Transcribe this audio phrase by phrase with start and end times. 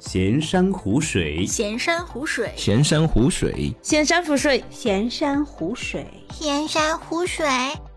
[0.00, 7.46] 闲山湖水，闲山湖水，闲山湖水，闲山湖水，闲山湖水，闲山湖水，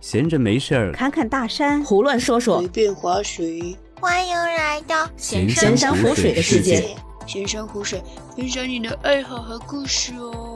[0.01, 0.91] 闲着没事儿。
[0.91, 3.77] 侃侃大山，胡乱说说，随便划水。
[4.01, 6.93] 欢迎来到闲闲山湖水的世界。
[7.25, 8.03] 闲山湖水，
[8.35, 10.52] 分享你的爱好和故事哦。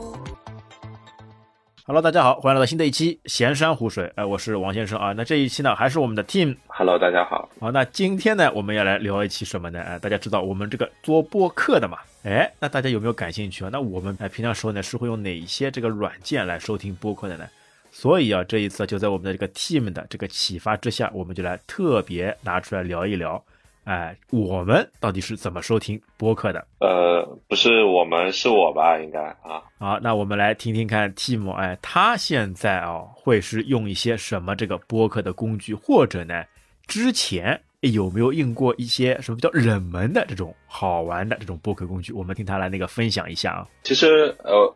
[1.88, 4.12] Hello，大家好，欢迎来到新的一期闲山湖水。
[4.14, 5.14] 哎，我是王先生啊。
[5.14, 6.54] 那这一期呢，还是我们的 team。
[6.66, 7.48] Hello，大家好。
[7.58, 9.80] 好，那今天呢，我们要来聊一期什么呢？
[9.80, 11.96] 哎，大家知道我们这个做播客的嘛？
[12.24, 13.70] 哎，那大家有没有感兴趣啊？
[13.72, 17.48] 那我们哎平常时候呢是会用哪一些这个软件来收听播客的呢？
[17.90, 23.42] 所以啊，这一次就在我们的这个 team 的这个启发之下，我们就来特别拿出来聊一聊。
[23.88, 26.62] 哎，我们到底是怎么收听播客的？
[26.80, 28.98] 呃，不是我们，是我吧？
[28.98, 29.62] 应该啊。
[29.78, 36.44] 好，那我们来听听看 Tim，哎，他现在啊、会是用一些什么这个播客的工具，或者呢，
[36.86, 42.12] 之前有没有用过一些什么比较冷门的这种好玩的这种播客工具？
[42.12, 43.66] 我们听他来那个分享一下啊。
[43.84, 44.70] 其实呃，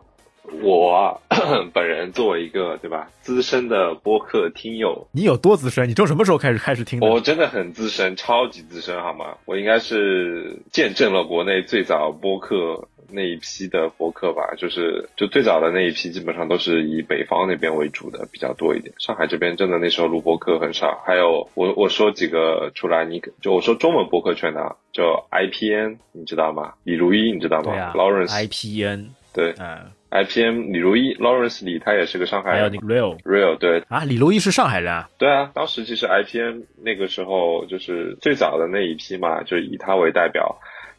[0.63, 1.19] 我啊
[1.73, 5.89] 本人作为一个对吧资深的播客听友，你有多资深？
[5.89, 7.07] 你从什么时候开始开始听的？
[7.07, 9.37] 我真的很资深，超级资深，好吗？
[9.45, 18.93] 我应该是见证了国内最早播客那一批的播客吧，就是就最早的那一批，基本上都是以北方那边为主的比较多一点。
[18.99, 21.03] 上海这边真的那时候录播客很少。
[21.07, 26.73] 还有我我说几个出来，你就我说中文播客圈的啊，就 IPN，你知道吗？
[26.85, 32.59] 李如一你知道吗、对啊 l a w r e n c e，IPN，对嗯，IPN 李如一 Lawrence 李，他也是个上海人。
[32.59, 33.83] 还有那个 Real Real 对。
[33.89, 35.09] 啊，李如一是上海人啊。
[35.19, 40.59] 对啊，当时其实 IPM 那个时候就是最早的那一批嘛，就以他为代表，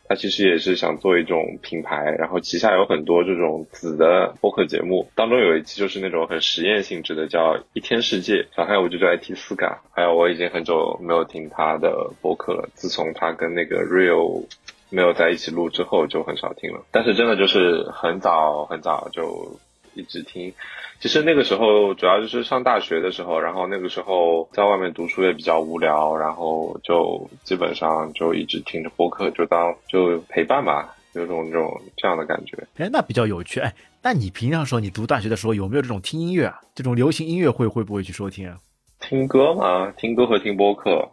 [0.09, 14.45] 他其实也是想做一种品牌，然后旗下有很多这种子的播客节目，当中有一期就是那种很实验性质的，叫《一天世界》，然后还有我就叫 IT 斯嘎，还有我已经很久没有听他的播客了，自从他跟那个 Real
[14.93, 16.83] 没有在一起录之后，就很少听了。
[16.91, 19.59] 但是真的就是很早很早就
[19.95, 20.53] 一直听。
[20.99, 32.55] 其实那个时候主要就是上大学的时候，然后那个时候在外面读书也比较无聊，然后就基本上就一直听着播客，就当就陪伴吧，有种这种这样的感觉。
[32.77, 33.59] 哎，那比较有趣。
[33.59, 36.61] 哎，那你平常时候你读大学的时候有没有这种听音乐啊？
[36.75, 38.57] 这种流行音乐会会不会去收听啊？
[39.01, 41.09] 听歌吗，听歌和听播客。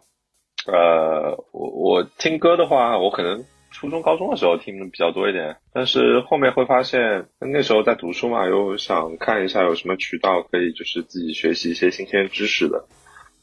[0.67, 12.85] 呃，我我听歌的话，我可能初中、高中的时候听的比较多一点，但是后面会发现，那时候在读书嘛，又想看一下有什么渠道可以就是自己学习一些新鲜知识的。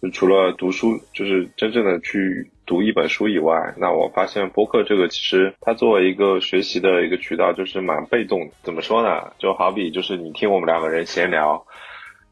[0.01, 8.53] 就除了读书，就是真正的去读一本书以外，那我发现播客这个其实它作为一个学习的一个渠道，就是蛮被动的。
[8.63, 9.33] 怎么说呢？
[9.39, 11.67] 就好比就是你听我们两个人闲聊，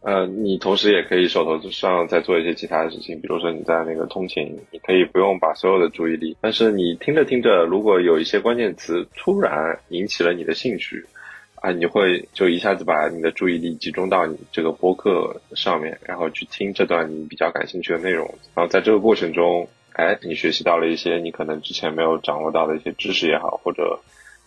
[0.03, 11.05] 呃，你同时也可以手头上再做一些其他的事情，比如说你在那个通勤，你可以不用把所有的注意力，但是你听着听着，如果有一些关键词突然引起了你的兴趣，
[11.57, 23.99] 啊，你会就一下子把你的注意力集中到你这个播客上面，然后去听这段你比较感兴趣的内容，然后在这个过程中，哎，你学习到了一些你可能之前没有掌握到的一些知识也好，或者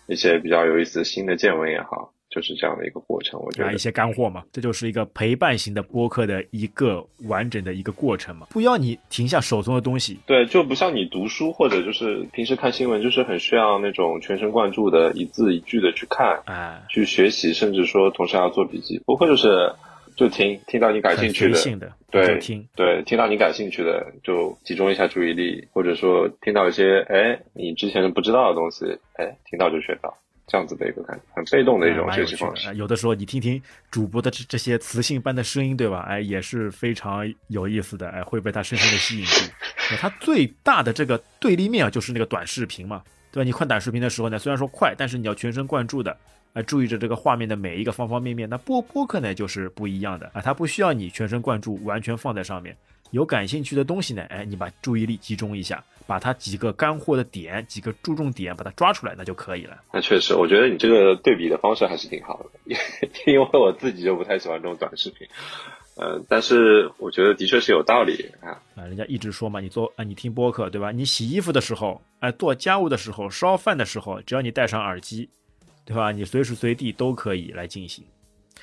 [0.08, 2.14] 一些比较有意思新的见闻也好。
[2.30, 10.20] 就是这样的一个过程，我觉得啊，一些干货嘛，这就是一个陪伴型的播客的一个完整的一个过程嘛，不要你停下手中的东西。
[10.28, 19.00] 对，就不像你读书或者就是平时看新闻，就是很需要那种全神贯注的一字一句的去看，啊，去学习，甚至说同时还要做笔记。
[19.06, 19.74] 播客就是
[20.16, 30.16] 就听，听到你感兴趣的对就听，对，听到你感兴趣的就集中一下注意力，或者说听到一些哎你之前不知道的东西，哎听到就学到。
[30.50, 32.68] 这样子的一个感觉，很被动的一种学习方式。
[32.68, 36.00] 哎有的时候你听听主播的这这些磁性般的声音，对吧？
[36.10, 39.46] 哎，也是非常有意思的，哎，会被他深深的吸引住。
[39.98, 43.02] 他最大的这个对立面啊，就是那个短视频嘛，
[43.32, 43.46] 对吧？
[43.46, 46.16] 你看短视频的时候呢，虽然说快，但是你要全神贯注的，
[46.54, 48.50] 啊，注意着这个画面的每一个方方面面。
[48.50, 52.76] 那播播客呢，就是不一样的啊，它不需要你全神贯注，完全放在上面。
[53.12, 59.78] 有感兴趣的东西呢，哎，你把注意力集中一下，把它几个干货的点、几个注重点把它抓出来，那就可以了。
[59.92, 62.76] 那确实，我觉得你这个对比的方式还是挺好的，
[63.26, 65.28] 因为我自己就不太喜欢这种短视频。
[65.96, 68.52] 呃，但是我觉得的确是有道理啊。
[68.76, 70.92] 啊，人家一直说嘛，你做啊，你听播客对吧？
[70.92, 75.30] 你洗衣服的时候，哎，做家务的时候，烧饭的时候，只要你戴上耳机，
[75.84, 76.12] 对吧？
[76.14, 78.06] 你随时随地都可以来进行。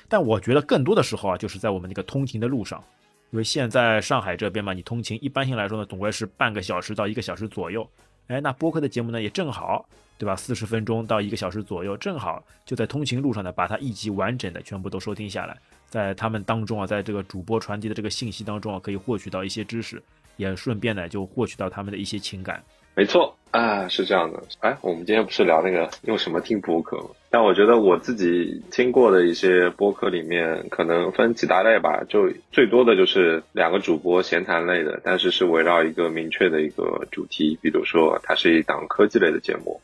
[0.09, 2.83] 但我觉得更多的时候啊，就是在我们那个通勤的路上。
[3.31, 7.89] 因为现在上海这边嘛，你通勤一般性来说呢，总归是半个小时到一个小时左右。
[8.29, 9.87] 哎，那播客的节目呢也正好，
[10.19, 10.35] 对吧？
[10.35, 15.57] 四十分钟到一个小时左右，正好就在通勤路上呢，把它一集完整的全部都收听下来。
[15.89, 20.03] 在他们当中啊，在这个主播传递的这个信息当中啊，可以获取到一些知识，
[20.37, 22.63] 也顺便呢就获取到他们的一些情感。
[22.97, 24.43] 没错啊，是这样的。
[24.61, 27.11] 哎，我们今天不是聊那个用什么听播客吗？
[27.29, 32.05] 但我觉得我自己听过的一些播客里面，可能分几大类吧。
[32.09, 39.83] 就最多的就是两个主播闲谈类的，但是是围绕一个明确的一个主题，比如说它是一档科技类的节目，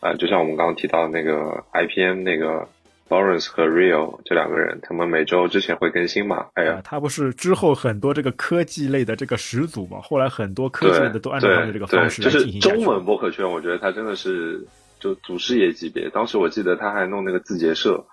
[0.00, 2.66] 啊、就像我们刚刚提到那个 IPM 那个
[3.08, 6.46] Lawrence 和 Rio 这两个人，他们每周之前会更新嘛？
[6.54, 10.00] 哎呀啊，，他不是之后很多这个科技类的这个始祖嘛？
[10.02, 14.66] 后来很多科技类的都按照他们的这个方式对，就是中文播客圈，我觉得他真的是
[14.98, 16.10] 就祖师爷级别。
[16.10, 18.06] 当时我记得他还弄那个字节社，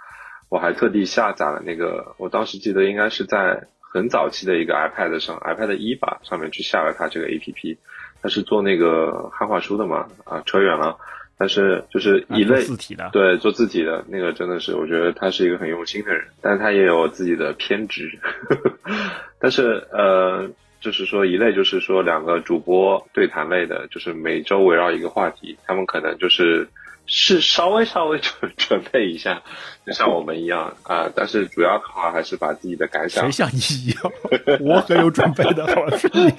[0.49, 7.77] 我还特地下载了那个，我当时记得应该是在很早期的一个 iPad 上，iPad 一吧上面去下了他这个 APP。
[8.21, 10.07] 他是做那个汉化书的嘛？
[10.23, 10.97] 啊，扯远了。
[11.37, 18.09] 但是就是一类、字体的，对，做字体的那个真的是，我觉得他是一个很用心的人，但是他也有自己的偏执。
[19.39, 20.49] 但是呃，
[20.79, 26.67] 就是说一类就是说两个主播对谈类的，就是每周围绕一个话题，他们可能就是
[27.05, 29.41] 是稍微稍微准 准备一下，
[29.85, 34.11] 就像我们一样啊、但是主要的话还是把自己的感想谁像你一样？
[34.65, 36.31] 我很有准备的，好像是你。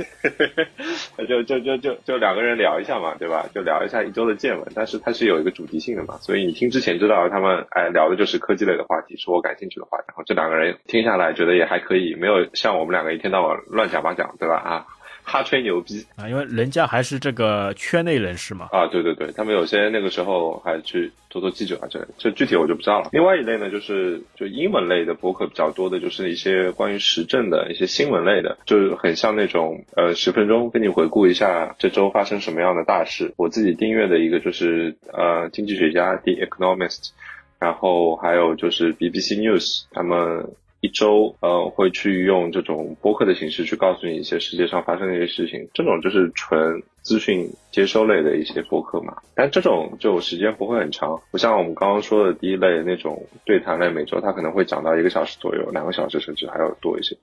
[1.28, 3.46] 就就就就就两个人聊一下嘛，对吧？
[3.54, 14.56] 就聊一下一周的见闻，但是它是有一个主题性的嘛，所以你听之前知道他们哎聊的就是科技类的话题，是我感兴趣的话题，然后这两个人听下来觉得也还可以，没有像我们两个一天到晚乱讲八讲，对吧？
[14.56, 14.86] 啊，
[15.26, 18.68] 哈吹牛逼啊，因为人家还是这个圈内人士嘛。
[18.70, 23.08] 啊，对对对，他们有些那个时候还去做做记者啊，这这具体我就不知道了。
[23.10, 33.32] 另外一类呢，就是就英文类的博客比较多的，就是一些关于时政的一些新闻类的，就是很像那种呃十分钟跟你回顾一下这周发生什么样的大事。
[33.36, 37.10] 我自己订阅的一个就是呃经济学家 The Economist，
[37.58, 40.50] 然后还有就是 BBC News 他们。
[40.84, 49.16] 一周，呃，会去用这种播客的形式去告诉你一些世界上发生的一些事情，这种就是纯资讯接收类的一些播客嘛。
[49.34, 57.16] 但这种就时间不会很长，不像我们刚刚说的第一类那种对谈类，每周它可能会讲到一个小时左右，两个小时甚至还要多一些。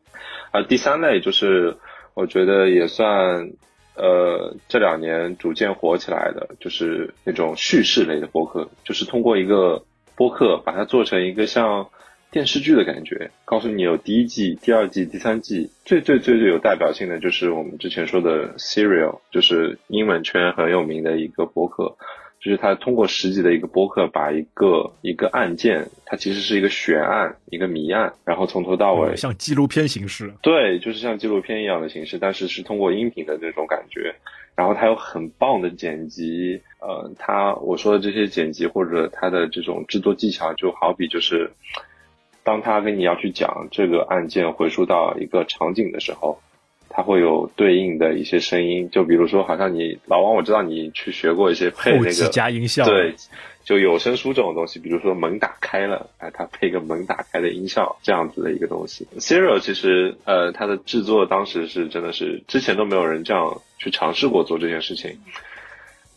[0.52, 1.78] 啊，第三类就是
[2.16, 3.52] 我觉得也算。
[3.94, 9.84] 呃，这两年逐渐火起来的，就是那种叙事类的播客，就是通过一个
[10.16, 11.90] 播客把它做成一个像
[12.32, 15.70] 电视剧的感觉，告诉你有第一季、第二季、第三季。
[15.84, 21.98] 最最最最有代表性的就是我们之前说的 Serial，就是英文圈很有名的一个播客。
[22.40, 30.34] 就是他通过十集的一个播客，把一个一个案件，它其实是一个悬案、一个谜案，然后从头到尾，像纪录片形式。
[30.42, 34.16] 对，就是像纪录片一样的形式，但是是通过音频的那种感觉。
[34.56, 41.52] 然后它有很棒的剪辑，呃，它我说的这些剪辑或者它的这种制作技巧，就好比就是，
[42.44, 46.40] 当他跟你要去讲这个案件回溯到一个场景的时候，
[46.90, 53.16] 他会有对应的一些声音，就比如说，好像你老王，我知道你去学过一些配那个加音效，对，
[53.64, 59.08] 就有声书这种东西，比如说门打开了，哎，它配个门打开的音效，这样子的一个东西。
[59.20, 65.20] Serial 其实呃，它的制作当时是真的是之前都没有人这样去尝试过做这件事情，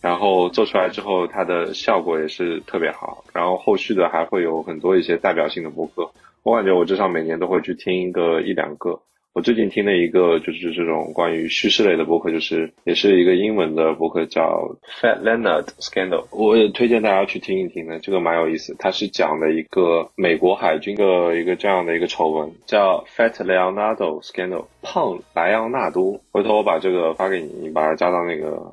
[0.05, 3.25] 然后做出来之后，它的效果也是特别好。
[3.33, 6.11] 然后后续的还会有很多一些代表性的播客，
[6.43, 9.01] 我感觉我至少每年都会去听一个一两个。
[9.33, 18.77] 我最近听了一个就是这种关于叙事类的播客，就是也是一个英文的播客，叫 Fat Leonard Scandal，我也推荐大家去听一听的，这个蛮有意思。
[18.79, 26.21] 它是讲的一个美国海军的一个这样的一个丑闻，叫 Fat Leonardo Scandal，胖莱昂纳多。
[26.31, 28.71] 回头我把这个发给你，你把它加到那个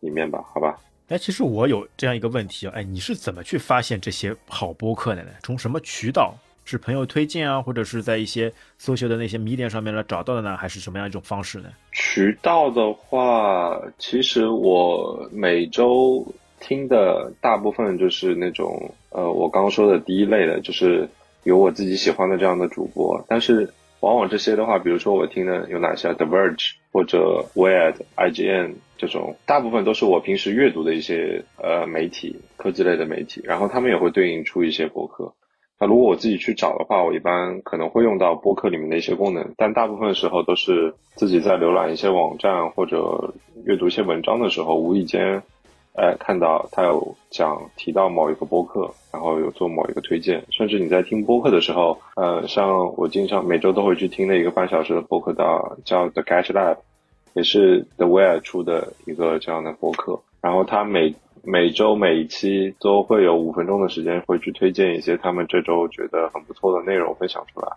[0.00, 0.78] 里面吧，好吧？
[1.08, 5.30] 哎，其实我有这样一个问题啊，哎，你是怎么去发现这些好播客的呢？
[5.42, 6.34] 从什么渠道？
[6.64, 11.70] 是朋友推荐啊，或者是在一些搜秀的那些迷点上面来找到的呢，还是什么样一种方式呢？
[11.92, 16.22] 渠道的话，其实我每周
[16.60, 21.08] 听的大部分就是那种呃，我刚刚说的第一类的，就是
[21.44, 23.24] 有我自己喜欢的这样的主播。
[23.26, 35.34] 但是往往这些的话，比如说我听的有哪些，The Verge 或者 Wired、IGN 这种，大部分都是我平时阅读的一些呃媒体，科技类的媒体，然后他们也会对应出一些博客。
[35.80, 45.42] 那如果我自己去找的话，我一般可能会用到播客里面的一些功能，但大部分时候都是自己在浏览一些网站或者阅读一些文章的时候，无意间，
[45.94, 56.76] 哎，看到他有讲提到某一个播客，然后有做某一个推荐，甚至你在听播客的时候，呃，像我经常每周都会去听的一个半小时的播客叫叫 The Catch Lab，
[57.34, 67.68] 也是 The Wire 出的一个这样的播客，然后他每每周每一期都会有五分钟的时间会去推荐一些他们这周觉得很不错的内容分享出来。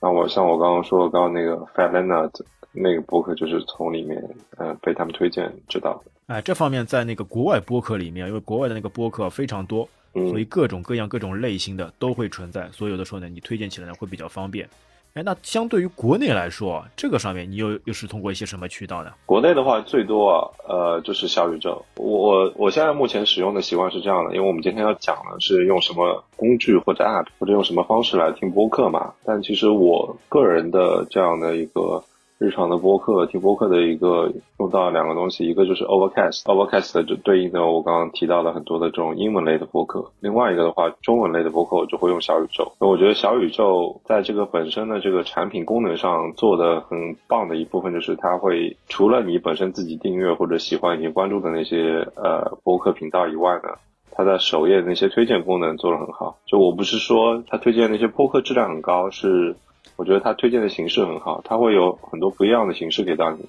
[0.00, 2.32] 那我像我刚刚说的，刚刚那个 Fat Leonard
[2.72, 4.22] 那个播客就是从里面
[4.56, 6.10] 呃被他们推荐知道的。
[6.34, 14.68] 哎，这方面在那个国外播客里面，因为国外的那个播客非常多，嗯所以各种各样、各种类型的都会存在，所以有的时候呢，你推荐起来呢会比较方便。
[15.14, 19.12] 哎，那相对于国内来说，这个上面你又又是通过一些什么渠道呢？
[19.26, 21.84] 国内的话，最多啊，呃，就是小宇宙。
[21.96, 29.12] 我我我现在目前使用的习惯是这样的，因为我们今天要讲的是用什么工具或者 App 或者用什么方式来听播客嘛。
[29.22, 32.02] 但其实我个人的这样的一个
[32.42, 42.72] 日常的播客听播客的一个用到两个东西，一个就是 Overcast，Overcast 就对应的我刚刚提到的很多的这种英文类的播客，另外一个的话中文类的播客我就会用小宇宙。
[42.80, 53.68] 那我觉得小宇宙在这个本身的这个产品功能上做的很棒的一部分，就是它会除了你本身自己订阅或者喜欢已经关注的那些呃播客频道以外呢。
[54.14, 59.56] 它在首页的那些推荐功能做得很好，就我不是说它推荐那些播客质量很高，是
[59.96, 63.44] 我觉得他推荐的形式很好，他会有很多不一样的形式给到你。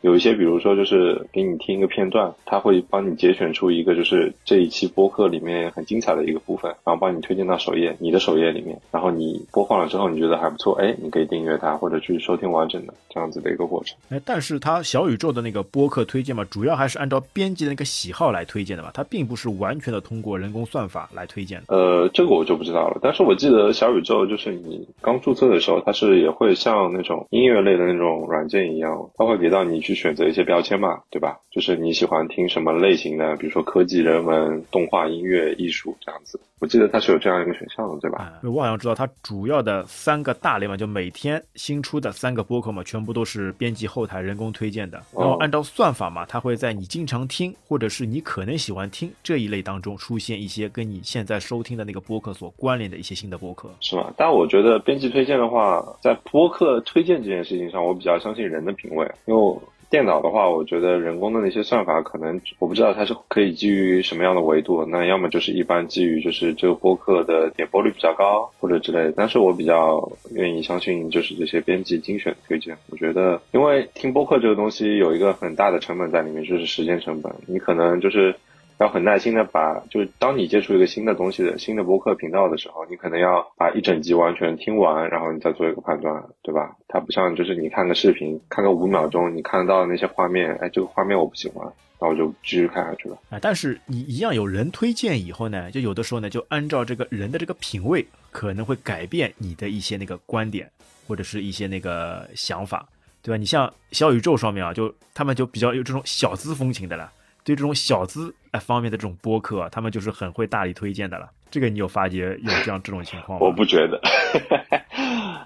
[0.00, 13.96] 有一些，比如说就是给你听一个片段，它会帮你节选出一个就是这一期播客里面很精彩的一个部分，然后帮你推荐到首页，你的首页里面，然后你播放了之后你觉得还不错，哎，你可以订阅它或者去收听完整的这样子的一个过程。
[14.10, 21.74] 哎，但是它小宇宙的那个播客推荐嘛，主要还是按照编辑的那个喜好来推荐的吧，它并不是完全的通过人工算法来推荐的。
[21.74, 23.00] 呃，这个我就不知道了。
[23.02, 31.38] 但是我记得小宇宙就是你刚注册的时候，它是也会像那种音乐类的那种软件一样，它会给到你去选择一些标签嘛，对吧？
[31.50, 36.38] 就是你喜欢听什么类型的，比如说科技、人文、动画、音乐、艺术这样子。
[36.58, 38.34] 我记得它是有这样一个选项的，对吧？
[38.42, 45.02] 哎，我好像知道它主要的三个大类嘛，就每天新出的三个播客嘛，全部都是编辑后台人工推荐的。
[45.16, 53.70] 然后按照算法嘛，它会在你经常听或者是你可能喜欢听这一类当中出现一些跟你现在收听的那个播客所关联的一些新的播客。
[53.80, 54.12] 是吗？
[54.16, 59.62] 但我觉得编辑推荐的话，在播客推荐这件事情上，我比较相信人的品味，因为我。
[59.90, 72.76] 电脑的话，我觉得人工的那些算法可能我不知道它是可以基于什么样的维度，那要么就是一般基于就是这个播客的点播率比较高或者之类的，但是我比较愿意相信就是这些编辑精选推荐。
[72.90, 78.34] 我觉得，因为听播客这个东西有一个很大的成本在里面，就是时间成本，你可能就是。
[78.78, 86.76] 要很耐心的把，就是当你接触一个新的东西的新的播客频道的时候，你可能要把一整集完全听完，然后你再做一个判断，对吧？
[86.86, 91.66] 它不像就是你看个视频，看个五秒钟，你看得到那些画面，哎，这个画面我不喜欢，
[92.00, 93.18] 那我就继续看下去了。
[93.30, 100.70] 啊，但是你一样有人推荐以后呢，就有的时候呢，就按照这个人的这个品味，可能会改变你的一些那个观点
[101.08, 102.86] 或者是一些那个想法，
[103.22, 103.36] 对吧？
[103.36, 107.10] 你像小宇宙上面啊，就他们就比较有这种小资风情的了。
[107.48, 111.26] 对这种小资哎方面的这种播客、啊，他们就是很会大力推荐的了。
[111.50, 113.46] 这个你有发觉有这样这种情况吗？
[113.46, 113.98] 我不觉得，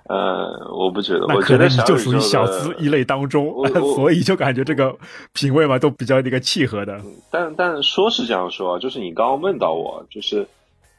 [0.09, 1.25] 呃，我不觉得。
[1.28, 3.54] 那可能你就属于小资一类当中，
[3.94, 4.97] 所以就感觉这个
[5.32, 7.00] 品味嘛都比较那个契合的。
[7.30, 10.47] 但但说是这样说，就是你刚刚问到我，就是。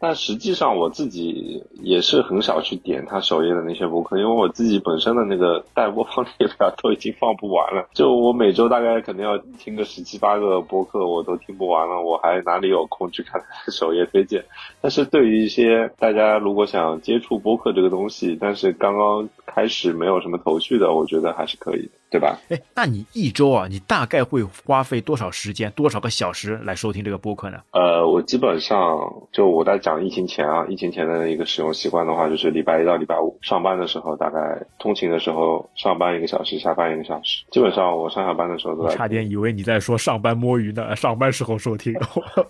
[0.04, 7.88] 但实际上我自己也是很少去点他首页的那些播客，因为我自己本身的那个待播放列表都已经放不完了。
[7.96, 14.44] 就我每周大概肯定要听个十七八个播客，我都听不完了，我还哪里有空去看他 首页推荐？
[14.82, 22.38] 但是对于一些大家如果想接触播客这个东西，但是刚刚开始没有什么头绪的，我觉得还是可以的，对吧？
[22.50, 27.58] 哎，那你一周啊，你大概会花费多少时间、多少个小时来收听这个播客呢？
[27.72, 28.96] 呃，我基本上
[29.32, 34.38] 就我在讲疫情前啊，疫情前的一个使用习惯的话，就是礼拜一到礼拜五上班的时候，大概
[34.78, 37.44] 通勤的时候上班一个小时，下班一个小时。
[37.50, 38.96] 基本上我上下班的时候都在。
[38.96, 41.96] 差点以为你在说上班摸鱼呢，上班时候收听。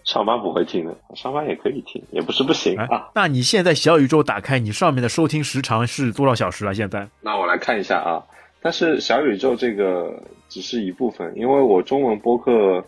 [0.04, 3.10] 上班不会听的，上班也可以听，也不是不行啊。
[3.16, 6.74] 那你现在小宇宙打开，你上面的收听时长是多少小时啊？
[6.74, 7.08] 现在？
[7.22, 8.22] 那我来看一下啊。
[8.64, 12.84] 但是小宇宙这个只是一部分，因为我中文播客，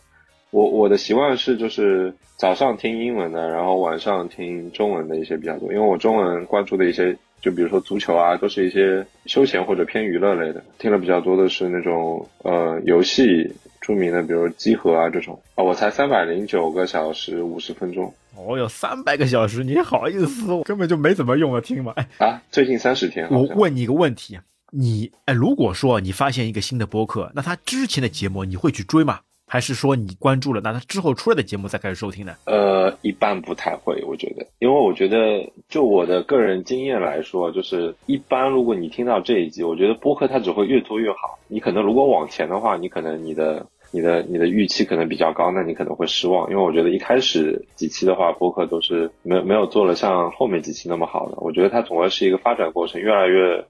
[0.51, 5.73] 我我的习惯是就是早上听英文的，然后晚上听中文的一些比较多。
[5.73, 15.63] 因为我中文关注的一些，就比如说足球啊，都是一些休闲或者偏娱乐类的，听的比较多的是那种呃游戏著名的，比如集合啊这种啊。
[15.63, 18.13] 我才三百零九个小时五十分钟。
[18.37, 21.93] 哦哟，三百个小时，你好意思，我根本就没怎么用了，听嘛。
[21.97, 23.27] 哎啊，最近三十天。
[23.29, 24.39] 我问你一个问题。
[24.71, 29.19] 你哎，如果说你发现一个新的播客，那他之前的节目你会去追吗？
[29.47, 32.33] 还是说你关注了，那他之后出来的节目再开始收听呢？
[32.45, 41.37] 呃，一般不太会，我觉得，因为我觉得就我的个人经验来说，就是一般如果你听到这一集，我觉得播客它只会越做越好。
[41.47, 51.35] 你可能如果往前的话，你可能你的你的你的预期可能比较高，那你可能会失望，因为我觉得一开始几期的话，播客都是没没有做了像后面几期那么好的。
[51.37, 53.63] 我觉得它总归是一个发展过程，越来越。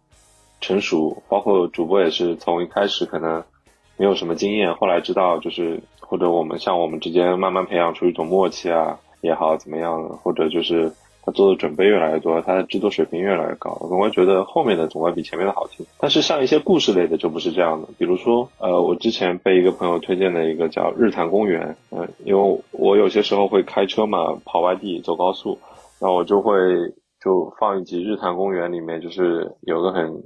[0.62, 3.44] 成熟，包括主播也是从一开始可能
[3.98, 10.92] 没有什么经验，后来知道就是或者我们像我们之间慢慢培养出一种默契啊也好怎么样，或者就是
[11.24, 15.86] 他做的准备越来越多，他的制作水平越来越高，总会觉得后面的总会比前面的好听。
[16.00, 25.58] 但是像一些故事类的就不是这样的，比如说呃，我之前被一个朋友推荐的一个叫日坛公园，嗯、因为我有些时候会开车嘛，跑外地走高速，
[26.00, 26.54] 那我就会
[27.24, 30.24] 就放一集《日坛公园》里面，就是有个很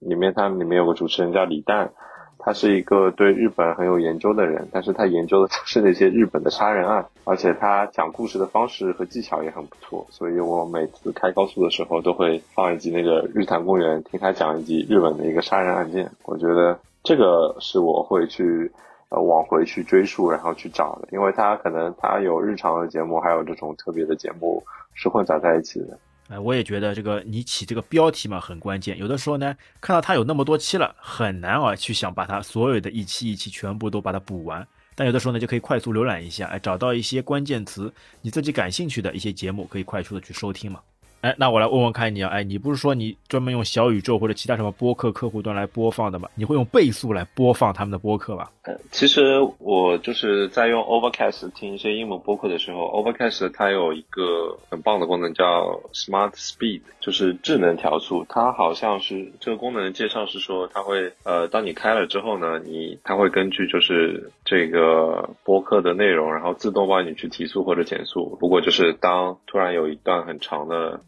[0.00, 1.92] 里面它里面有个主持人叫李诞，
[2.38, 18.72] 他是一个对日本很有研究的人，但是他研究的是那些日本的杀人案，而且他讲故事的方式和技巧也很不错，所以我每次开高速的时候都会放一集那个《日坛公园》，听他讲一集日本的一个杀人案件，我觉得这个是我会去。
[19.12, 24.62] 呃，往回去追溯，然后去找的，因为他可能他有日常的节目，还有这种特别的节目
[24.94, 25.98] 是混杂在一起的。
[26.30, 28.96] 哎，我也觉得这个你起这个标题嘛很关键。
[28.96, 34.66] 有的时候呢，看到它有那么多期了，很难啊去想把它所有的一期一期全部都把它补完。
[34.94, 40.80] 但有的时候呢，就可以快速浏览一下，哎，找到一些关键词，你自己感兴趣的一些节目，可以快速的去收听嘛。
[41.20, 46.28] 哎，那我来问问看你啊，哎，你不是说你专门用小宇宙或者其他什么播客客户端来播放的吗？
[46.34, 48.50] 你会用倍速来播放他们的播客吧？
[48.62, 58.24] 呃，其实我就是在用 Overcast 听一些英文播客的时候，Overcast 它有一个很棒的功能叫 Smart Speed，就是智能调速。
[58.28, 68.38] 它好像是这个功能的介绍是说，它会呃，当你开了之后呢，你它会根据就是这个播客的内容，然后自动帮你去提速或者减速。
[68.40, 71.00] 不过就是当突然有一段很长的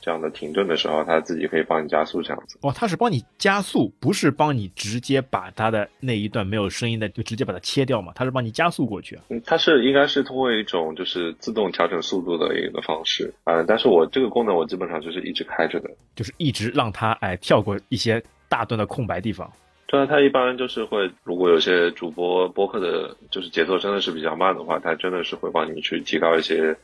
[0.00, 2.58] 这样的停顿的时候，它自己可以帮你加速这样子。
[2.62, 8.12] 哦，它是帮你加速，不是帮你直接把它的那一段没有声音的就直接把它切掉嘛？
[8.14, 9.22] 它是帮你加速过去啊。
[9.28, 15.90] 嗯，它是应该是通过一种就是自动调整速度的一个方式，呃，但是我这个功能我基本上就是一直开着的。
[16.14, 19.50] 就是一直让它哎跳过一些大段的空白地方。
[19.86, 26.76] 对啊，它一般就是会，如果有些主播播客的，就是节奏真的是比较慢的话，它真的是会帮你去提高一些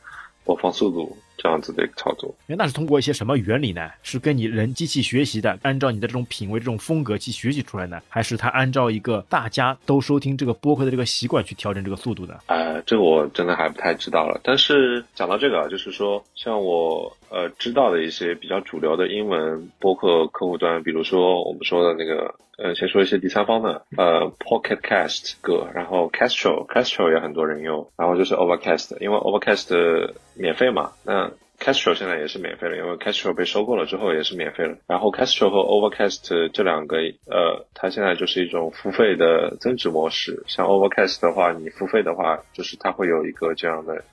[0.43, 2.33] 播放速度这样子的一个操作。
[2.47, 3.89] 哎，那是通过一些什么原理呢？
[4.03, 12.39] 是跟你人机器学习的，按照你的这种品味、这种风格去学习出来呢，还是它按照一个大家都收听这个播客的这个习惯去调整这个速度的？
[12.47, 14.39] 呃，这个我真的还不太知道了。
[14.43, 31.26] 但是讲到这个啊，就是说，像我呃知道的一些比较主流的英文播客客户端，比如说我们说的那个，呃，先说一些第三方的，呃，Pocket Cast 个，然后 Castro，Castro 也很多人用，然后就是 Overcast，因为 Overcast 免费嘛，那
[31.59, 34.77] Castro 现在也是免费了，因为 Castro 被收购了之后也是免费了。
[34.87, 40.43] 然后 Castro 和 Overcast 这两个，呃，它现在就是一种付费的增值模式。
[40.47, 44.03] 像 Overcast 的话，你付费的话，就是它会有一个这样的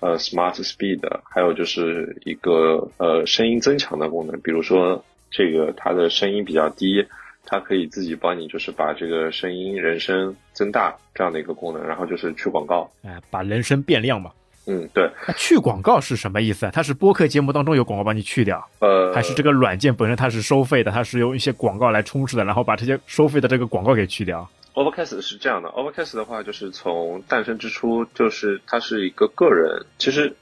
[0.00, 7.06] 呃 Smart Speed，还有就是一个呃声音增强的功能，比如说这个它的声音比较低。
[7.46, 14.32] 它可以自己帮你，就是把这个声音人声增大这样的一个功能，然后就是去广告，哎，把人声变亮嘛。
[14.66, 15.10] 嗯，对。
[15.26, 16.70] 那去广告是什么意思啊？
[16.72, 30.36] 它是播客节目当中有广告帮你去掉，呃，还是这个软件本身它是收费的，它是用一些广告来充斥的，然后把这些收费的这个广告给去掉？Overcast 是这样的，Overcast 的话就是从诞生之初就是它是一个个人，其实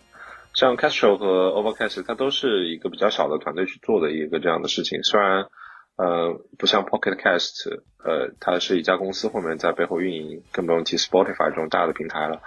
[0.55, 5.47] 像 Castro 和 Overcast 它都是一个比较小的团队去做的一个这样的事情，虽然。
[5.95, 7.69] 呃，不像 Pocket Cast，
[8.03, 12.41] 呃，它是一家公司后面在背后运营，更不用提 Spotify 这种大的平台了。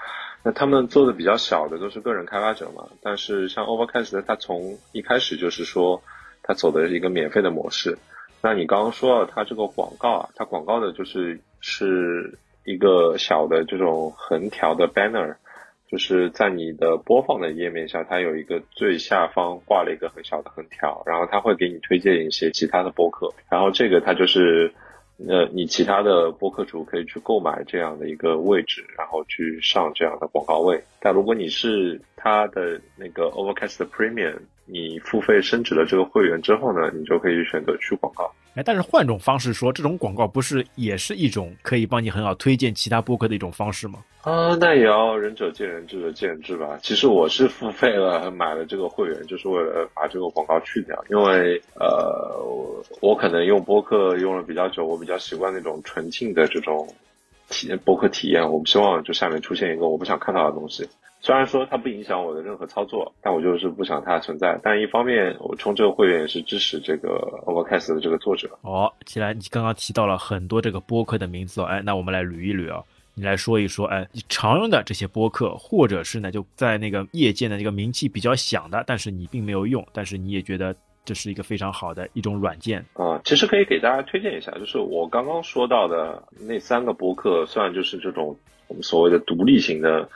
[0.46, 2.88] 那他们做的比较小的都是个人开发者嘛。
[3.02, 6.04] 但是像 Overcast，它从一开始就是说，
[6.44, 7.98] 它走的是一个免费的模式。
[8.44, 15.38] 那你刚刚说了，它这个广告啊，它广告的就是是一个小的这种横条的 banner。
[15.88, 24.74] 就是在你的播放的页面下，它有一个最下方挂了一个很小的横条，然后它会给你推荐一些其他的播客，然后这个它就是，
[25.18, 30.84] 呃，你其他的播客主可以去购买这样的一个位置，然后去上这样的广告位。
[31.00, 38.30] 但如果你是他的那个 Overcast Premium，你付费升值了这个会员之后呢，你就可以选择去广告。
[38.56, 44.00] 哎，但是换种方式说，这种广告不是也是一种可以帮你很好推荐其他播客的一种方式吗？
[44.22, 46.80] 啊，那也要仁者见仁，智者见智吧。
[46.82, 50.98] 其实我是付费了，买了这个会员，就是为了把这个广告去掉。
[51.10, 52.42] 因为呃，
[53.02, 56.88] 我可能用播客用了比较久，我比较习惯那种纯净的这种
[57.50, 58.42] 体验播客体验。
[58.42, 60.88] 我不希望就下面出现一个我不想看到的东西。
[61.26, 64.60] 虽然说它不影响我的任何操作，但我就是不想它存在。
[64.62, 68.48] 但一方面，我充这个会员也是支持这个 Overcast 的这个作者。
[68.62, 72.84] 哦，既然你刚刚提到了很多这个播客的名字哦，哎，那我们来捋一捋啊，
[73.16, 82.86] 你来说一说，哎，你常用的这些播客，或者是呢就在那个业界的这个名气比较响的，但是你并没有用，但是你也觉得这是一个非常好的一种软件。
[82.94, 90.08] 啊，其实可以给大家推荐一下，就是我刚刚说到的那三个播客，算就是这种我们所谓的独立型的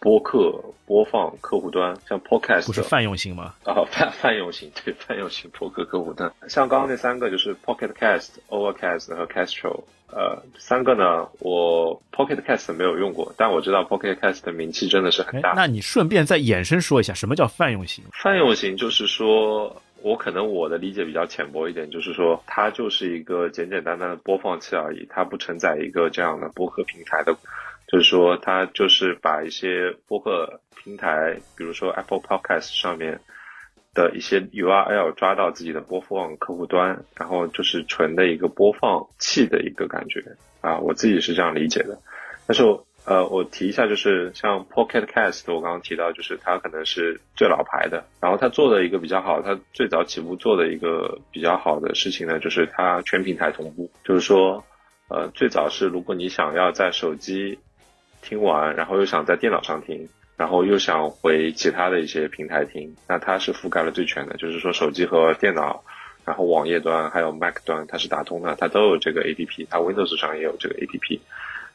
[0.00, 3.54] 播客播放客户端，像 Podcast 不是泛用型吗？
[3.64, 6.32] 啊，泛泛用型，对，泛用型播客客户端。
[6.48, 18.02] 像刚刚那三个就是 Pocket Cast、Overcast 和 Castro，呃，三个呢，我 Pocket Cast 没有用过，但我知道 Pocket Cast 的名气真的是很大。，哎那你顺便再衍生说一下，什么叫泛用型？
[18.12, 27.36] 泛用型就是说，我可能我的理解比较浅薄一点，就是说它就是一个简简单单的播放器而已，它不承载一个这样的播客平台的，
[27.90, 33.20] 就是说它就是把一些播客平台，比如说 Apple Podcast 上面
[33.94, 40.22] 的一些 URL 抓到自己的播放客户端，然后就是纯的一个播放器的一个感觉
[40.60, 41.98] 啊，我自己是这样理解的。
[42.46, 42.62] 但是
[43.06, 54.62] 呃，我提一下，就是像 Pocket Cast，我刚刚提到，就是它可能是最老牌的，然后它做的一个比较好，它最早起步做的一个比较好的事情呢，就是它全平台同步，就是说，
[55.08, 57.58] 呃，最早是如果你想要在手机
[58.22, 65.82] 听完，然后又想在电脑上听，然后又想回其他的一些平台听，那它是覆盖了最全的，就是说手机和电脑。
[66.22, 71.18] 然后网页端还有 Mac 端，它是打通的，它都有这个 APP，它 Windows 上也有这个 APP。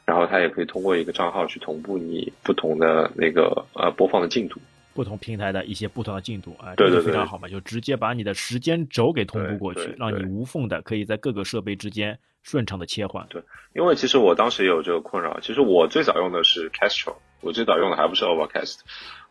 [0.04, 4.60] 然后它也可以通过一个账号去同步你不同的那个呃播放的进度。
[4.96, 13.26] 不同平台的一些不同的进度啊，对对这个非常好嘛，就直接把你的时间轴给同步过去，让你无缝的可以在各个设备之间顺畅的切换。
[13.28, 13.42] 对
[13.74, 18.78] 因为其实我当时也有这个困扰，其实我最早用的是 Castro，我最早用的还不是 Overcast，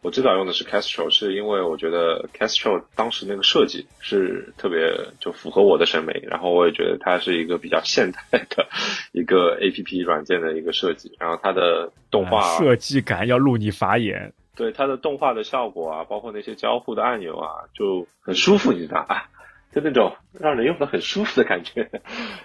[0.02, 4.78] 我最早用的是 Castro，是因为我觉得 Castro 当时那个设计是特别
[5.20, 8.68] 就符合我的审美，然后我也觉得它是一个比较现代的
[9.14, 14.32] 一个 APP 软件的一个设计，然后它的动画、啊设计感要入你法眼。
[14.56, 19.24] 对它的动画的效果啊，包括那些交互的按钮啊，就很舒服，你知道啊，
[19.74, 21.88] 就那种让人用的很舒服的感觉，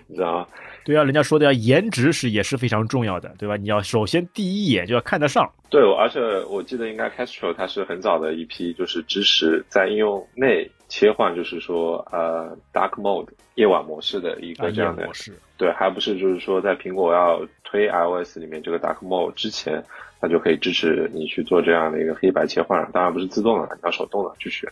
[0.06, 0.46] 你知道吗？
[0.84, 3.56] 对啊，人家说的要颜值是也是非常重要的，对吧？
[3.56, 5.48] 你要首先第一眼就要看得上。
[5.68, 19.84] 对，而且我记得应该 Castro 它是很早的一批，就是支持在应用内切换，就是说呃 Dark Mode 夜晚模式的一个这样的模式，对，还不是就是说在苹果要推 iOS 里面这个 Dark Mode 之前，
[20.20, 24.70] 它就可以支持你去做这样的一个黑白切换，当然不是自动的，你要手动的去选。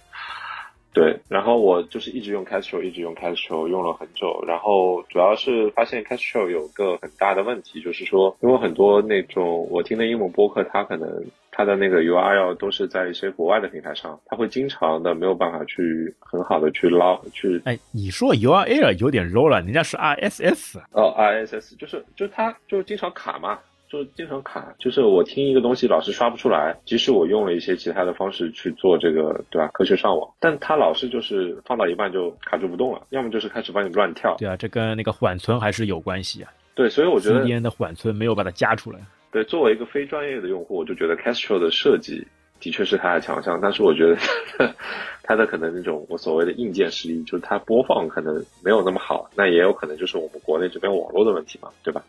[0.90, 4.42] 对，然后我就是一直用 Castro，一直用 Castro，用了很久。
[4.48, 11.08] 然后主要是发现 Castro 有个很大的问题，就是说，因为很多那种我听的英文播客，它可能
[11.52, 20.78] 它的那个 URL 都是在一些国外的平台上，它会经常的没有办法去很好的去捞去哎，你说 URL 有点 low 了，人家是 RSS。
[20.92, 23.56] 哦，RSS 就是就是它就是经常卡嘛，
[23.90, 29.68] 就是经常卡，就是我听一个东西老是刷不出来，即使我用了一些其他的方式去做这个，对吧？
[29.72, 34.37] 科学上网，但它老是就是放到一半就卡住不动了，要么就是开始帮你乱跳。
[34.38, 36.53] 对啊，这跟那个缓存还是有关系啊。
[36.74, 38.98] 对，所以我觉得 CDN 的缓存没有把它加出来。
[39.33, 42.27] 对，作为一个非专业的用户，我就觉得 Castro 的设计
[42.61, 44.16] 的确是它的强项，但是我觉得
[45.22, 52.03] 它的可能那种我所谓的硬件实力，就是它播放可能没有那么好，那也有可能就是我们国内这边网络的问题嘛，对吧？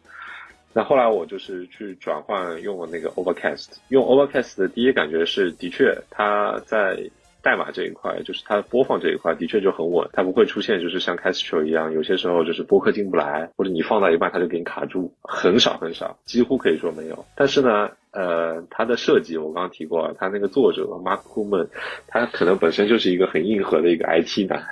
[0.74, 7.10] 那后来我就是去转换用了那个 Overcast，用 Overcast 的第一感觉是，的确它在
[7.42, 17.26] 代码这一块，就是它播放这一块的确就很稳，它不会出现就是像 Castro 一样，有些时候就是播客进不来，或者你放到一半它就给你卡住，很少很少，几乎可以说没有。
[17.36, 21.68] 但是呢， 呃，它的设计我刚刚提过了，它那个作者 Mark Kuman，
[22.08, 24.66] 他可能本身就是一个很硬核的一个 IT 男，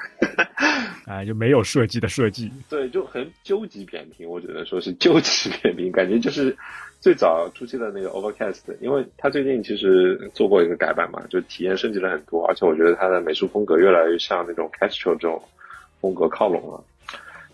[1.05, 2.51] 啊， 就没有设计的设计。
[2.69, 6.57] 对，就很究极扁平，我只能说是究极扁平，感觉就是
[6.99, 15.41] 最早初期的那个 Overcast，因为它最近其实做过一个改版嘛，就体验升级了很多，而且我觉得它的美术风格越来越向那种 Castro 这种
[16.01, 16.83] 风格靠拢了。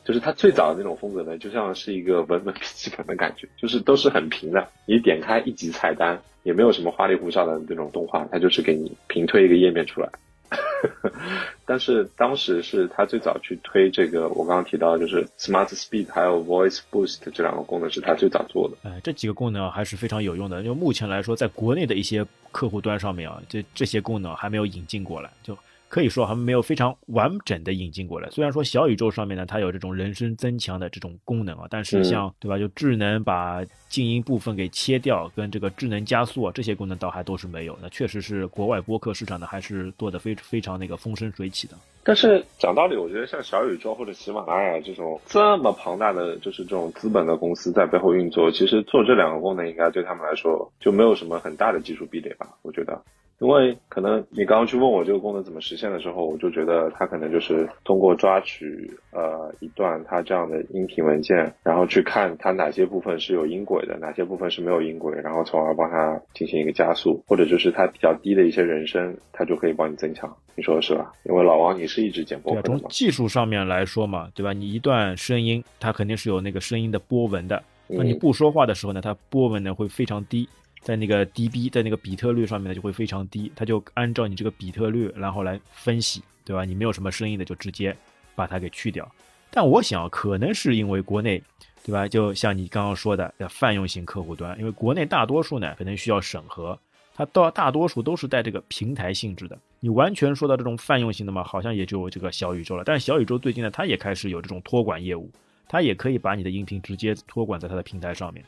[0.05, 10.09] 就是它最早的那种风格呢，就像是一个文本笔记本的感觉，就是都是很平的，你点开一级菜单，也没有什么花里胡哨的那种动画，它就是给你平推一个页面出来。
[11.65, 18.89] 但是当时是他最早去推这个，我刚刚提到就是 Smart Speed 还有 Voice Boost 这两个功能是他最早做的。
[18.89, 20.61] 哎，这几个功能还是非常有用的。
[20.63, 25.57] 就目前来说，在国内的一些客户端上面啊，这这些功能还没有引进过来，就
[25.93, 28.27] 可以说还没有非常完整的引进过来。
[28.31, 37.77] 虽然说小宇宙上面呢，它有这种人声增强的这种功能啊，但是像、对吧，就智能把静音部分给切掉，跟这个智能加速啊这些功能倒还都是没有。
[37.79, 41.75] 那确实是国外播客市场呢，还是做的非非常那个风生水起的。
[42.03, 52.49] 但是讲道理，我觉得像小宇宙或者喜马拉雅这种这么庞大的就是这种资本的公司在背后运作，其实做这两个功能应该对他们来说就没有什么很大的技术壁垒吧？
[52.63, 52.99] 我觉得，
[53.43, 70.33] 因为可能你刚刚去问我这个功能怎么实现的时候，我就觉得它可能就是通过抓取呃一段它这样的音频文件，然后去看它哪些部分是有音轨的，哪些部分是没有音轨，然后从而帮它进行一个加速，或者就是它比较低的一些人声，它就可以帮你增强。
[70.55, 71.11] 你说是吧？
[71.25, 74.53] 因为老王你是一直剪播从客的嘛，技术上面来说嘛，对吧？
[74.53, 77.61] 你一段声音，它肯定是有那个声音的波纹的。
[77.87, 80.47] 那你嗯不说话的时候呢，它波纹呢会非常低，
[80.83, 86.65] 在那个 dB 在那个比特率上面呢就会非常低，它就按照你这个比特率然后来分析，对吧？
[86.65, 87.95] 你没有什么声音的就直接
[88.35, 89.09] 把它给去掉。
[89.49, 91.41] 但我想可能是因为国内，
[91.85, 92.07] 对吧？
[92.07, 96.77] 就像你刚刚说的，叫泛用型客户端，因为国内大多数呢可能需要审核，
[97.15, 99.57] 它到大多数都是带这个平台性质的。
[99.79, 102.83] 你完全说到这种泛用型的嘛，好像也就这个小宇宙了。
[102.83, 105.29] 但是小宇宙最近呢，它也开始有这种托管业务，
[105.67, 108.43] 它也可以把你的音频直接托管在它的平台上面。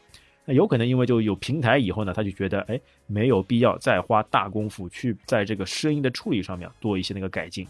[0.45, 7.67] 那有可能因为就有平台以后呢，他就觉得哎没有必要再花大功夫去在这个声音的处理上面做一些那个改进，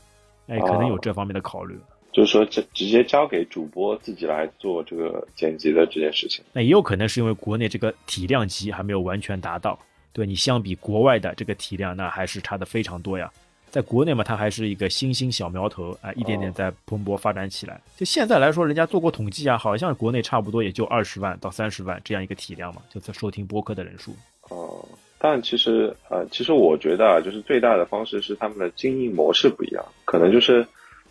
[0.47, 1.77] 哎，可能有这方面的考虑。
[2.11, 6.43] 就是说直直接交给主播自己来做这个剪辑的这件事情。
[6.53, 9.77] 那也有可能是因为国内这个体量级还没有完全达到，
[10.13, 13.29] 对你相比国外的这个体量，那还是差的非常多呀。
[13.75, 17.81] 在国内嘛，它还是一个新兴小苗头啊、一点点在蓬勃发展起来。
[17.97, 24.15] 就现在来说，人家做过统计啊，好像国内差不多也就二十万到三十万这样一个体量嘛，就在收听播客的人数。
[24.49, 24.87] 哦、
[25.19, 30.65] 但其实呃，其实我觉得啊，就是最大的方式是他们的经营模式不一样，可能就是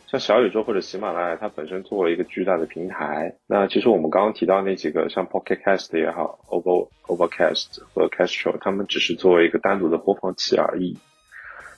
[0.07, 3.31] 像小宇宙或者喜马拉雅，它本身做了一个巨大的平台。
[3.47, 10.97] 那其实我们刚刚提到那几个，像 Pocket Cast 也好，Over Overcast 和 Castro，他们只是作为一个单独的播放器而已。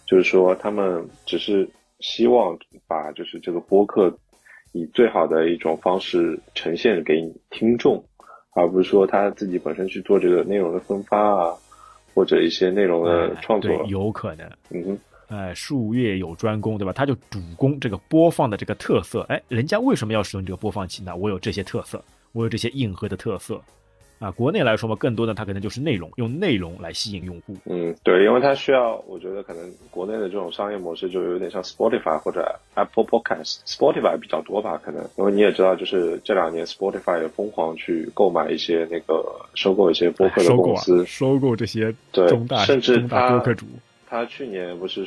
[0.07, 1.69] 就是说，他们只是
[2.01, 4.17] 希望把就是这个播客
[4.73, 8.03] 以最好的一种方式呈现给你听众，
[8.55, 11.55] 而不是说他自己本身去做这个内容的分发啊，
[12.15, 13.71] 或者一些内容的哎创作。
[13.71, 14.49] 对，有可能。
[14.71, 16.93] 嗯哼，哎，术业有专攻，对吧？
[16.93, 19.23] 他就主攻这个播放的这个特色。
[19.29, 21.17] 哎，人家为什么要使用这个播放器呢？
[21.17, 23.61] 我有这些特色，我有这些硬核的特色。
[24.19, 27.55] 啊，国内来说嘛，更多的它可能就是内容，用内容来吸引用户。
[27.67, 39.23] 嗯，对，因为它需要，我觉得可能国内的这种商业模式就有点像 Spotify 或者 Apple Podcast，Spotify 比较多吧，可能因为你也知道，就是这两年 Spotify 也疯狂去购买一些那个
[39.55, 43.67] 收购一些播客的收购啊公司，，收购这些对中大甚至中大它播客主。
[44.09, 45.05] 他去年不是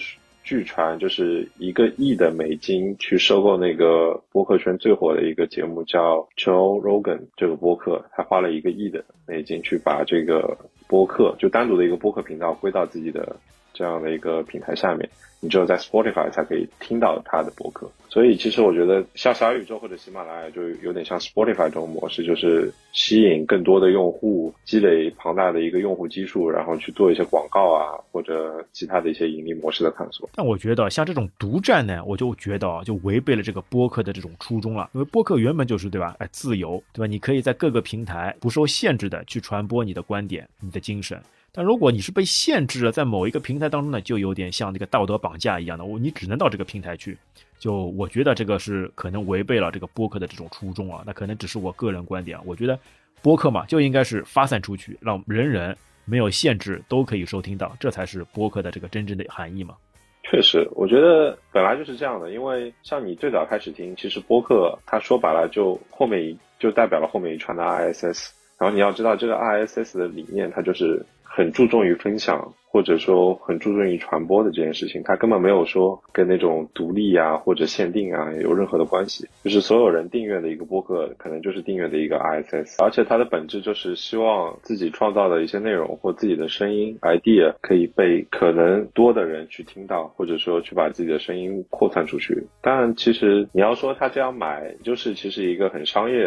[0.49, 10.57] 据传就是一个亿的美金去收购那个播客圈最火的一个节目叫 Joe Rogan 这个播客，他花了一个亿的美金去把这个
[10.88, 13.35] 播客就单独的一个播客频道归到自己的
[13.79, 17.89] 这样的一个平台下面，你只有在 Spotify 才可以听到他的播客。
[18.09, 30.29] 所以其实我觉得像小宇宙或者喜马拉雅就有点像 Spotify 这种模式，就是吸引更多的用户，积累庞大的一个用户基数，然后去做一些广告啊或者其他的一些盈利模式的探索。
[30.35, 34.89] 但我觉得像这种独占呢，我就觉得啊，就违背了这个播客的这种初衷了。
[34.93, 36.17] 因为播客原本就是对吧？
[36.19, 37.07] 哎，自由对吧？
[37.07, 41.17] 你可以在各个平台不受限制的去传播你的观点、你的精神。
[41.51, 47.17] 但如果你是被限制了，在某一个平台当中呢，就有点像那个道德绑架一样的，我你只能到这个平台去。
[47.57, 51.03] 就我觉得这个是可能违背了这个播客的这种初衷啊。
[51.05, 52.43] 那可能只是我个人观点啊。
[52.45, 52.79] 我觉得
[53.21, 59.75] 播客嘛就应该是发散出去，让人人没有限制都可以收听到，这才是播客的这个真正的含义嘛。
[60.23, 92.47] 确实，我觉得本来就是这样的，因为像你最早开始听，其实播客它说白了就后面就代表了后面一串的 RSS，然后你要知道这个 RSS 的理念，它就是很注重于分享，或者说很注重于传播的这件事情，它根本没有说跟那种独立啊或者限定啊有任何的关系，就是所有人订阅的一个播客，可能就是订阅的一个 RSS，而且它的本质就是希望自己创造的一些内容或自己的声音 idea 可以被可能多的人去听到，或者说去把自己的声音扩散出去。
[92.62, 96.17] 当然，其实你要说他这样买，就是其实一个很商业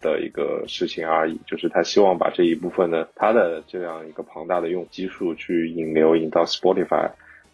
[0.00, 7.10] 的一个事情而已，就是他希望把这一部分呢，他的这样一个庞大的用基数去引流引到 Spotify。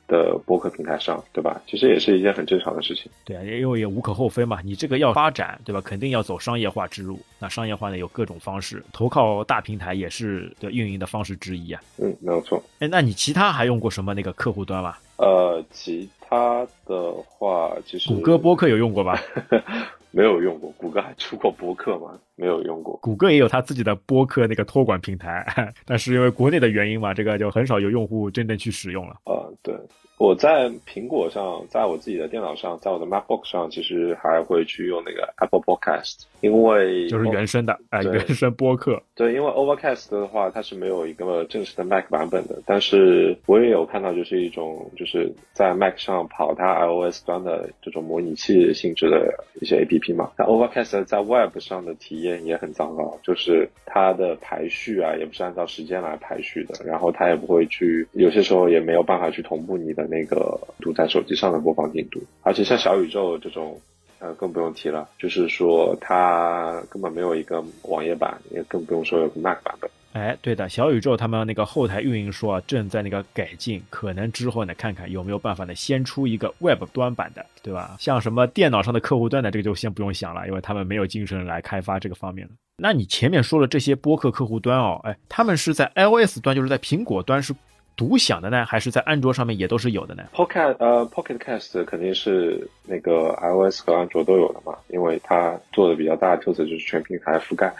[0.07, 1.63] 的播客平台上，对吧？
[1.67, 3.11] 其实也是一件很正常的事情。
[3.25, 5.81] 对啊，因为也无可厚非嘛，你这个要发展，对吧？
[5.81, 7.19] 肯定要走商业化之路。
[7.39, 11.81] 那商业化呢，有各种方式，投靠大平台也是的运营的方式之一啊。
[11.97, 12.63] 嗯，没有错。
[12.81, 14.95] 哎，那你其他还用过什么那个客户端吗？
[15.17, 19.19] 呃，其他的话，其实谷歌播客有用过吧？
[20.13, 22.11] 没有用过，谷歌还出过播客吗？
[22.37, 22.97] 没有用过。
[23.03, 25.45] 谷歌也有它自己的播客那个托管平台，
[25.87, 29.17] 但是因为国内的原因嘛，这个就很少有用户真正去使用了。
[29.27, 29.75] 呃，对，
[30.19, 39.03] 我在苹果上，在我自己的电脑上，在我的 MacBook 上，其实还会去用那个 Apple Podcast，因为就是原生的，哎，对原生播客。
[39.15, 50.31] 对，因为 Overcast 的话，它是没有一个正式的 Mac 版本的，但是我也有看到，就是一种就是在 Mac 上跑它 iOS 端的这种模拟器性质的一些 APP 嘛。
[50.37, 63.81] 那 Overcast 在 Web 上的体验也很糟糕，就是它的排序啊，也不是按照时间来排序的，然后它也不会去，有些时候也没有办法去同步你的那个读在手机上的播放进度，而且像小宇宙这种。
[64.21, 69.91] 呃，更不用提了，就是说它根本没有一个网页版，也更不用说有个 Mac 版本。
[70.15, 77.97] 哎，对的，小宇宙他们那个后台运营说啊，正在那个改进，可能之后呢，看看有没有办法呢，先出一个 Web 端版的，对吧？
[77.99, 82.53] 像什么电脑上的客户端的，这个就先不用想了，因为他们没有精神来开发这个方面了。
[82.77, 87.53] 那你前面说了这些播客客户端哦，哎，他们是在 iOS 端，就是在苹果端是
[87.97, 97.75] 独享的呢，还是在安卓上面也都是有的呢？Pocket 呃 Pocket Cast 肯定是那个 iOS 和安卓都有的嘛，因为它做的比较大的特色就是全平台覆盖。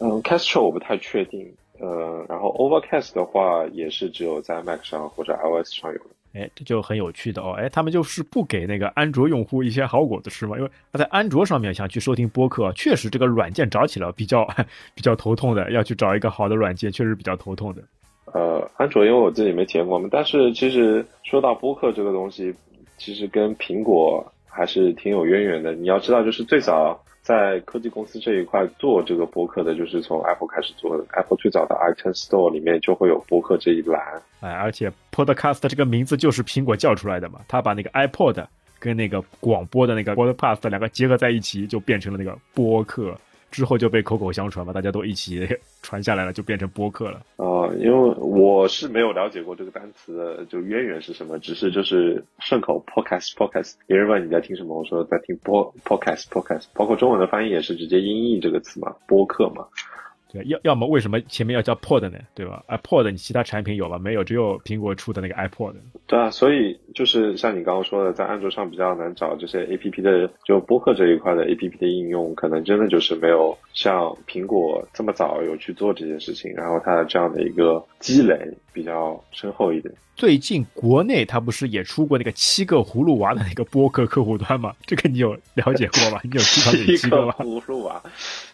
[0.00, 6.10] 嗯，Castro 我不太确定，呃，然后 Overcast 的话也是只有在 Mac 上或者 iOS 上有的。
[6.34, 7.52] 哎，这就很有趣的哦。
[7.52, 14.46] 哎，他们就是不给那个安卓用户一些好果子吃嘛，因为他在安卓上面想去收听播客，确实这个软件找起来比较
[14.94, 17.82] 比较头痛的，要去找一个好的软件，确实比较头痛的。
[18.34, 22.54] 呃，安卓因为我自己没体验过嘛，但是其实说到播客这个东西，
[22.98, 25.72] 其实跟苹果还是挺有渊源的。
[25.72, 31.04] 你要知道，就是最早在科技公司这一块做这个播客的，就是从 Apple 开始做的。
[31.12, 34.00] Apple 最早的 iTunes Store 里面就会有播客这一栏。
[34.40, 38.46] 哎，而且 Podcast 这个名字就是苹果叫出来的嘛，他把那个 iPod
[38.78, 43.14] 跟那个广播的那个 Podcast 两个结合在一起，就变成了那个播客。
[43.50, 45.46] 之后就被口口相传嘛，大家都一起
[45.82, 47.20] 传下来了，就变成播客了。
[47.36, 59.66] 呃，因为我是没有了解过这个单词的就渊源是什么，只是就是顺口 podcast podcast，别人问你在听什么，我说在听播 podcast podcast，包括中文的翻译也是直接音译这个词嘛，播客嘛。
[60.30, 62.18] 对，要要么为什么前面要叫 Pod 呢？
[62.34, 63.98] 对吧？iPod 你其他产品有吗？
[63.98, 65.74] 没有，只有苹果出的那个 iPod。
[66.06, 78.38] 对啊，所以就是像你刚刚说的，在安卓上比较难找这些 APP 的，就播客这一块的 APP 的应用，可能真的就是没有像苹果这么早有去做这件事情，然后它的这样的一个积累
[78.72, 79.92] 比较深厚一点。
[80.14, 84.74] 最近国内它不是也出过那个七个葫芦娃的那个播客客户端吗？
[84.84, 86.20] 这个你有了解过吗？
[86.24, 87.34] 你有知道哪七个个吗？
[87.38, 88.02] 葫芦娃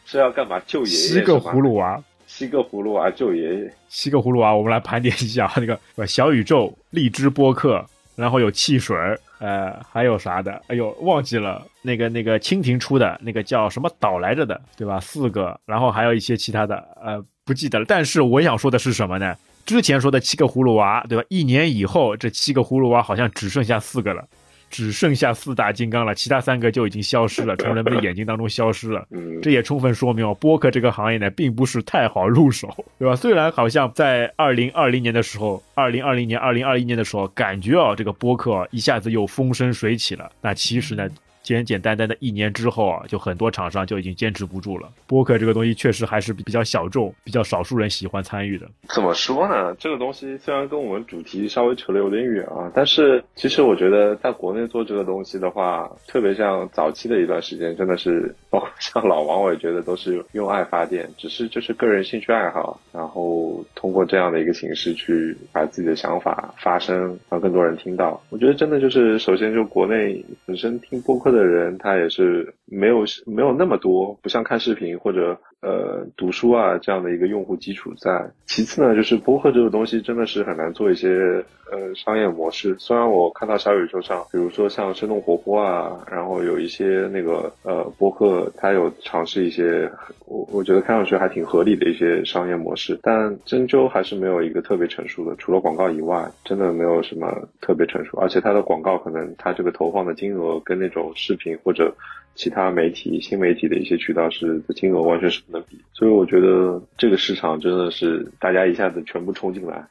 [0.04, 0.60] 是要干嘛？
[0.66, 3.74] 救爷爷七个葫芦娃，七个葫芦娃救爷爷。
[3.88, 7.84] 七个葫芦娃，我们来盘点一下那个呃小宇宙、荔枝播客，
[8.16, 10.60] 然后有汽水儿，呃，还有啥的？
[10.68, 11.66] 哎呦，忘记了。
[11.82, 14.98] 那个那个蜻蜓出的那个叫什么岛来着的，对吧？
[15.00, 17.84] 四个，然后还有一些其他的，呃，不记得了。
[17.86, 19.36] 但是我想说的是什么呢？
[19.66, 21.24] 之前说的七个葫芦娃，对吧？
[21.28, 24.26] 一年以后，这七个葫芦娃好像只剩下四个了。
[24.74, 29.06] 只剩下四大金刚了，其他三个就已经消失了， 从人们的眼睛当中消失了。
[29.12, 33.14] 嗯，这也充分说明哦，播客这个行业呢，并不是太好入手， 对吧？
[33.14, 40.28] 虽然好像在二零二零年的时候，二零二零年、二零二一年的时候，感觉哦，这个播客啊一下子又风生水起了。
[40.40, 41.08] 那其实呢，
[41.44, 44.90] 简简单单的一年之后啊，就很多厂商就已经坚持不住了。
[45.06, 48.66] 播客这个东西确实还是比较小众，比较少数人喜欢参与的。
[48.88, 49.74] 怎么说呢？
[49.78, 68.18] 这个东西虽然跟我们主题稍微扯得有点远啊，但是其实我觉得在国内做这个东西的话，特别像早期的一段时间，真的是包括像老王，我也觉得都是用爱发电，只是就是个人兴趣爱好，然后通过这样的一个形式去把自己的想法发声，让更多人听到。
[68.30, 78.30] 我觉得真的就是，首先就国内本身听播客的人，他也是没有没有那么多，不像看视频或者呃读书啊这样的一个用户基础在。
[78.46, 82.74] 其次呢，就是播客这个东西真的是很难做一些呃商业模式。
[82.78, 89.90] 虽然我看到小宇宙上，比如说像生动活泼啊，然后有一些那个呃播客，它有尝试一些
[90.26, 98.18] 我我觉得看上去还挺合理的一些商业模式，但真究还是没有一个特别成熟的，除了广告以外，真的没有什么特别成熟。
[98.18, 101.94] 而且它的广告可能它这个投放的金额跟那种视频或者
[102.34, 105.78] 其他媒体、新媒体的一些渠道是的金额完全是不能比。
[105.92, 109.86] 所以我觉得这个市场真的是大家一下子全部冲进来。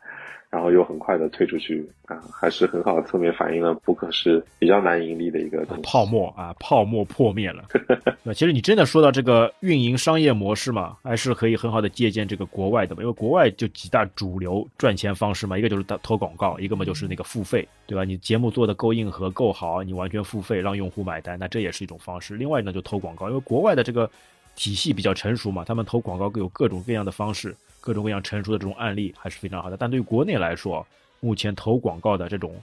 [0.54, 5.66] 然后又很快的退出去啊，还是很好的侧面反映了播客是比较难盈利的一个。
[5.82, 7.66] 泡沫啊，泡沫破灭了。
[8.22, 18.04] 那其实你真的说到这个运营商业模式嘛，还是可以很好的借鉴这个国外的嘛，因为国外就几大主流赚钱方式嘛，一个就是投广告，一个嘛就是那个付费，对吧？
[18.04, 22.36] 你节目做的够硬核够好，你完全付费让用户买单，那这也是一种方式。
[22.36, 24.08] 另外呢就投广告，因为国外的这个
[24.56, 27.56] 体系比较成熟嘛，他们投广告有各种各样的方式。
[27.84, 30.88] 各种各样成熟的这种案例还是非常好的，但对于国内来说，
[31.20, 32.56] 目前投广告的这种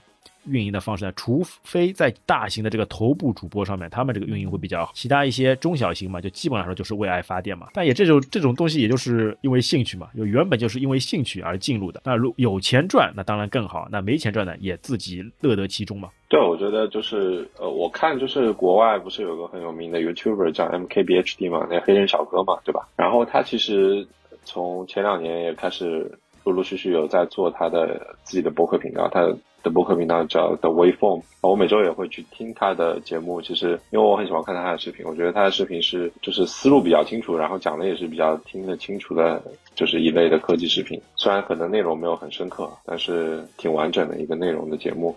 [0.47, 7.67] 运营的方式呢，除非在大型的这个头部主播上面，他们这个运营会比较好，其他一些中小型嘛，就基本上说就是为爱发电嘛。
[7.73, 12.01] 但也这种这种东西，也就是因为兴趣嘛，就原本就是因为兴趣而进入的。
[12.03, 16.09] 那如有钱赚，那当然更好；那没钱赚呢，也自己乐得其中嘛。
[16.27, 22.87] 对，我觉得就是呃，我看就是国外不是有个很有名的 YouTuber 叫 MKBHD 嘛，那黑人小哥嘛，对吧？
[22.95, 24.07] 然后他其实
[24.43, 29.21] 从前两年也开始陆陆续续有在做他的自己的博客频道，他
[29.63, 33.39] 的博客频道叫 The Waveform，我每周也会去听他的节目。
[33.41, 39.39] 其实因为我很喜欢看他的视频，我觉得他的视频是就是思路比较清楚，然后讲的也是比较听得清楚的，
[39.75, 40.99] 就是一类的科技视频。
[41.15, 45.15] 虽然可能内容没有很深刻，但是挺完整的一个内容的节目。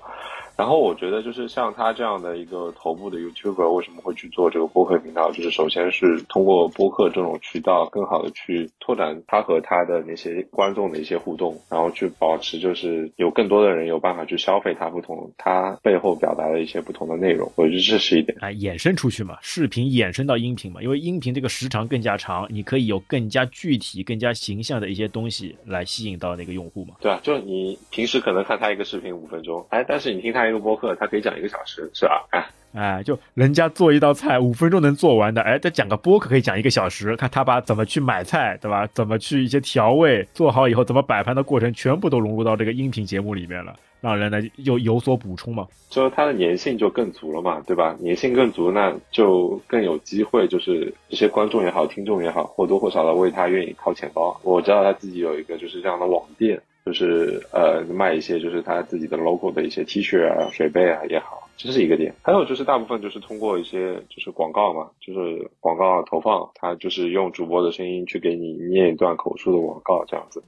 [0.57, 5.33] 然后我觉得就是像他这样的一个头部的 YouTuber，为什么会去做这个播客频道？
[5.33, 17.51] 就是首先是通过播客这种渠道，更好的去拓展他和他的那些观众的一些互动，然后去保持就是有更多的人有办法去消费他不同他背后表达的一些不同的内容。
[17.57, 18.37] 我觉得这是一点。
[18.41, 26.95] 哎，衍生出去嘛，视频衍生到音频嘛，因为音频这个时长更加长，你可以有更加具体、更加形象的一些东西来吸引到那个用户嘛。
[27.01, 32.27] 对啊，就你平时可能看他一个视频五分钟，哎，但是你听他一个播客，他可以讲一个小时，是吧？
[32.31, 38.87] 哎，哎，就人家做一道菜五分钟能做完的，哎，他讲个播客可以讲一个小时，看他把怎么去买菜，对吧？
[38.93, 45.67] 怎么去一些调味，做好以后怎么摆盘的过程，全部都融入到这个音频节目里面了，让人呢又有所补充嘛。
[45.89, 47.97] 就是它的粘性就更足了嘛，对吧？
[48.05, 54.37] 粘性更足，那就更有机会，就是这些观众也好，听众也好，或多或少的为他愿意掏钱包。
[54.43, 62.15] 我知道他自己有一个就是这样的网店，就是呃卖一些就是他自己的 logo 的一些 T 恤啊、水杯啊也好，这是一个点。
[62.21, 70.43] 还有就是大部分就是通过一些就是广告嘛，就是广告投放，他就是用主播的声音去给你念一段口述的广告这样子，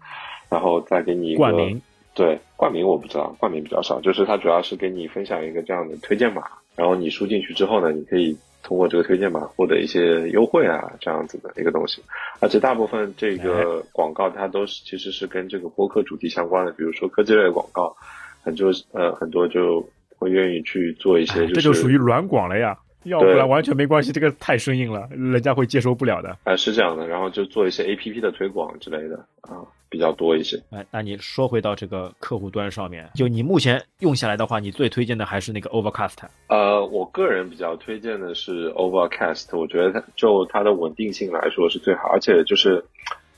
[0.51, 1.81] 然后再给你一个冠名。
[2.15, 6.43] 对冠名我不知道，冠名比较少，就是他主要是给你分享一个这样的推荐码，
[6.75, 8.37] 然后你输进去之后呢，你可以
[8.67, 12.03] 通过这个推荐码获得一些优惠啊，这样子的一个东西。
[12.41, 17.97] 而且大部分这个广告它都是其实是跟这个播客主题相关的，比如说科技类的广告，
[18.43, 19.89] 很多呃很多就
[20.19, 22.77] 会愿意去做一些，哎这就属于软广了呀。
[23.05, 26.37] 要不然完全没关系，这个太生硬了，人家会接受不了的。
[26.43, 30.57] 啊、是这样的，然后就做一些 A P P 的推广之类的啊，比较多一些。
[30.71, 36.17] 哎，那你说回到这个客户端上面，就你目前用下来的话，你最推荐的还是那个 Overcast。
[36.49, 42.85] 呃，我个人比较推荐的是 Overcast，我觉得它就它的稳定性来说是最好，而且就是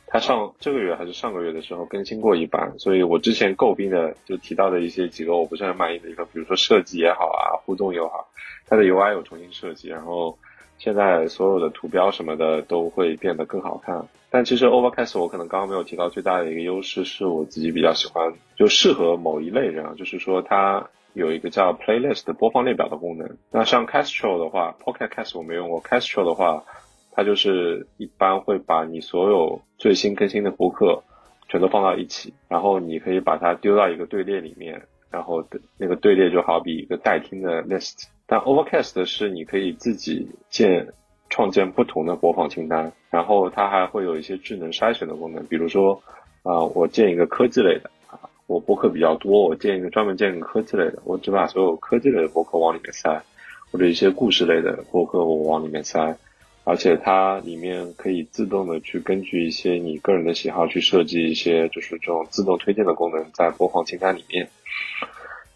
[0.06, 8.26] 它上这个月还是上个月的时候更新过一版，所以我之前诟病的就提到的一些几个我不是很满意的地方，比如说设计也好啊，互动也好，
[8.66, 10.38] 它的 UI 有重新设计，然后
[10.78, 14.06] 现在所有的图标什么的都会变得更好看。
[14.30, 23.36] 但其实 Overcast 我可能刚刚没有提到最大的一个优势是我自己比较喜欢，就适合某一类人啊，就是说它有一个叫 Playlist 的播放列表的功能。
[23.50, 26.62] 那像 Castro 的话，Pocket Cast 我没用过，Castro 的话，
[27.12, 31.02] 它就是一般会把你所有最新更新的播客
[31.48, 35.42] 全都放到一起，然后你可以把它丢到一个队列里面，然后
[35.78, 38.04] 那个队列就好比一个待听的 list。
[38.28, 40.92] 但 Overcast 是你可以自己建。
[41.30, 46.02] 创建不同的播放清单，然后它还会有一些智能筛选的功能，比如说，
[46.42, 53.22] 啊、我建一个科技类的啊，我播客比较多，我建一个专门建个科技类的，我只把所有科技类的播客往里面塞，
[53.70, 56.16] 或者一些故事类的播客我往里面塞，
[56.64, 64.48] 而且它里面可以自动的去根据一些你个人的喜好去设计一些就是这种自动推荐的功能在播放清单里面。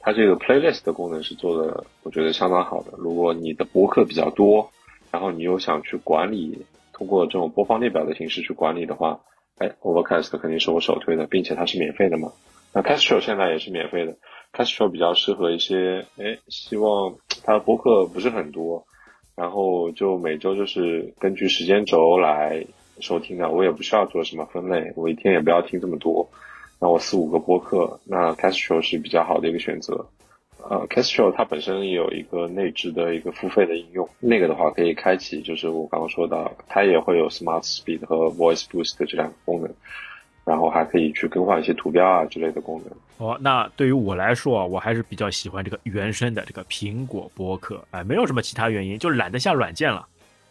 [0.03, 2.93] 它这个 playlist 的功能是做的，我觉得相当好的。
[2.99, 4.71] 如果你的博客比较多，
[5.13, 9.21] 然后你又想去管理，通过这种播放列表的形式去管理的话，
[9.59, 12.33] 哎，Overcast 肯定是我首推的，并且它是免费的嘛。
[12.75, 14.17] 那 Castro 现在也是免费的
[14.53, 18.85] ，Castro 比较适合一些，哎，希望它的播客不是很多，
[19.37, 22.67] 然后就每周就是根据时间轴来
[22.99, 26.29] 收听的，我也不需要做什么分类，我一天也不要听这么多，
[26.83, 30.05] 那我四五个播客，那 Castro 是比较好的一个选择。
[30.69, 39.71] 呃，Castro 它本身也有一个内置的一个付费的应用，那个的话可以开启，就是我刚刚说到，它也会有 Smart Speed 和 Voice Boost 这两个功能，
[40.45, 43.29] 然后还可以去更换一些图标啊之类的功能。
[43.29, 50.05] 哦，那对于我来说啊，我还是比较喜欢这个原生的这个苹果播客，哎，没有什么其他原因，就懒得下软件了，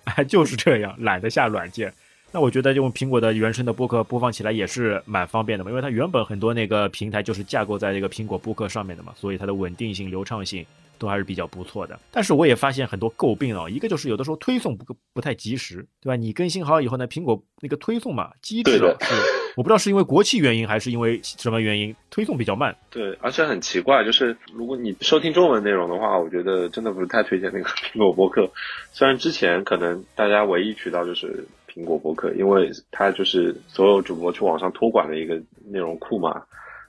[0.06, 1.94] 哎， 就是这样，懒得下软件。
[2.32, 10.66] 那我觉得用苹果的原生的播客播放起来也是蛮方便的嘛，因为它原本很多那个平台就是架构在这个苹果播客上面的嘛，所以它的稳定性、流畅性
[10.98, 12.00] 都还是比较不错的。
[12.10, 16.16] 但是我也发现很多诟病啊，一个就是有的时候推送不不太及时，对吧？
[16.16, 19.14] 你更新好以后呢，苹果那个推送嘛机制啊是
[19.58, 22.74] 我不知道是因为国企原因还是因为什么原因，推送比较慢。
[22.90, 28.50] 对，而且很奇怪，就是如果你收听中文内容的话，我觉得真的不是太推荐那个苹果播客。
[28.94, 31.46] 虽然之前可能大家唯一渠道就是
[31.82, 35.36] 苹果博客，因为它就是所有主播去网上托管的一个
[35.70, 36.44] 内容库嘛。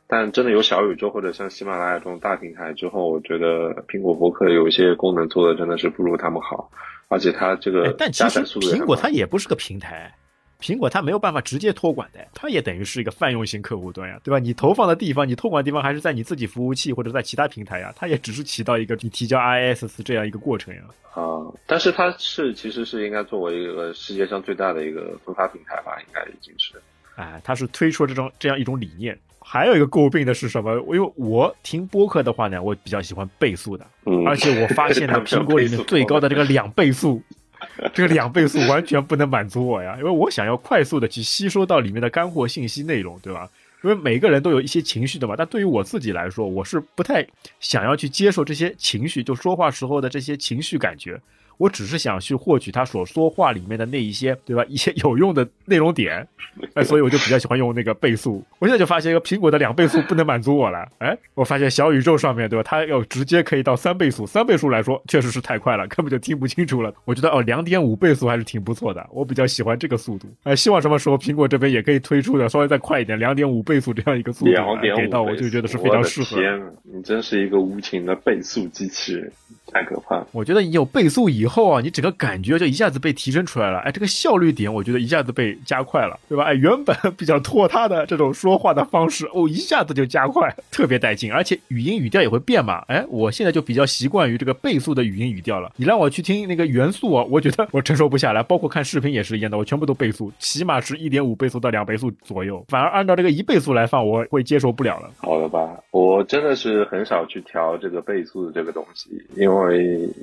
[0.07, 6.70] 但真的有小宇宙或者像喜马拉雅这种大平台之后，我觉得苹果博客有一些功能做的真的是不如他们好，
[7.09, 10.14] 而且它这个哎但其实加载速度也苹果它也不是个平台，
[10.63, 14.39] 苹果它没有办法直接托管的，它也等于是一个泛用型客户端呀，对吧？
[14.39, 20.83] 你投放的地方，你托管的地方还是在你自己服务器或者在其他平台呀，它也只是起到一个你提交 IIS 这样一个过程呀。
[21.15, 26.81] 啊、但是它是其实是应该作为一个世界上最大的一个分发平台吧，应该已经是。
[27.17, 29.19] 哎，它是推出了这种这样一种理念。
[29.45, 30.73] 还有一个诟病的是什么？
[30.95, 37.21] 因为我听播客的话呢，我比较喜欢倍速的，嗯，而且我发现呢， 苹果里面最高的这个两倍速，
[37.95, 43.49] 这个两倍速完全不能满足我呀，因为我想要快速的去吸收到里面的干货信息内容，对吧？
[43.83, 47.27] 因为每个人都有一些情绪的嘛，但对于我自己来说，我是不太
[47.59, 51.21] 想要去接受这些情绪，就说话时候的这些情绪感觉。
[51.63, 54.65] 我只是想去获取他所说话里面的那一些，对吧？
[54.69, 56.27] 一些有用的内容点，
[56.75, 58.43] 哎，所以我就比较喜欢用那个倍速。
[58.59, 62.65] 我现在就发现，一个苹果的两倍速不能满足我了，哎，我发现小宇宙上面，对吧？
[62.65, 66.93] 它要直接可以到三倍速，三倍速来说确实是太快了，根本就听不清楚了。
[67.05, 70.27] 我觉得哦，两点五倍速还是挺不错的，我比较喜欢这个速度。
[70.43, 74.51] 哎，希望什么时候苹果这边也可以推出的稍微再快一点，两点五倍速这样一个速度
[74.97, 76.43] 给到我，就觉得是非常适合的。
[76.43, 79.33] 天，你真是一个无情的倍速机器人，
[79.73, 80.27] 太可怕了。
[80.33, 86.45] 我觉得你有倍速以后啊，你整个感觉就一下子被提升出来了，哎，这个效率点我觉得一下子被加快了，对吧？
[86.45, 95.73] 哎，原本比较拖沓的这种说话的方式，哦，一下子就加快，特别带劲，而且语音语调也会变嘛，哎，我现在就比较习惯于这个倍速的语音语调了。
[95.77, 105.11] 你让我去听那个原速啊，我觉得我承受不下来，包括看视频也是一样的，我全部都倍速，起码是一点五倍速到两倍速左右，反而按照这个一倍速来放，我会接受不了了。
[105.18, 109.62] 好了吧，我真的是很少去调这个倍速的这个东西，因为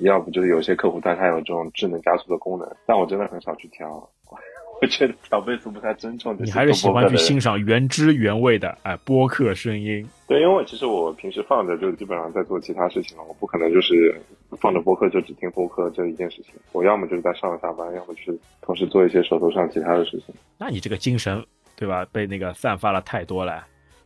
[0.02, 4.10] 要不就是有些客户端它有这种智能加速的功能，但我真的很少去调。
[4.82, 10.08] 我觉得调倍速不太尊重你还是喜欢去欣赏原汁原味的哎播客声音。
[10.26, 14.16] 对，因为其实我平时放着就基本上在做其他事情了，我不可能就是
[14.58, 16.54] 放着播客就只听播客这一件事情。
[16.72, 20.34] 我要么就是在上下班，要么就是同时做一些手头上其他的事情。
[20.58, 22.06] 那你这个精神，对吧？
[22.14, 23.62] 被那个散发了太多了。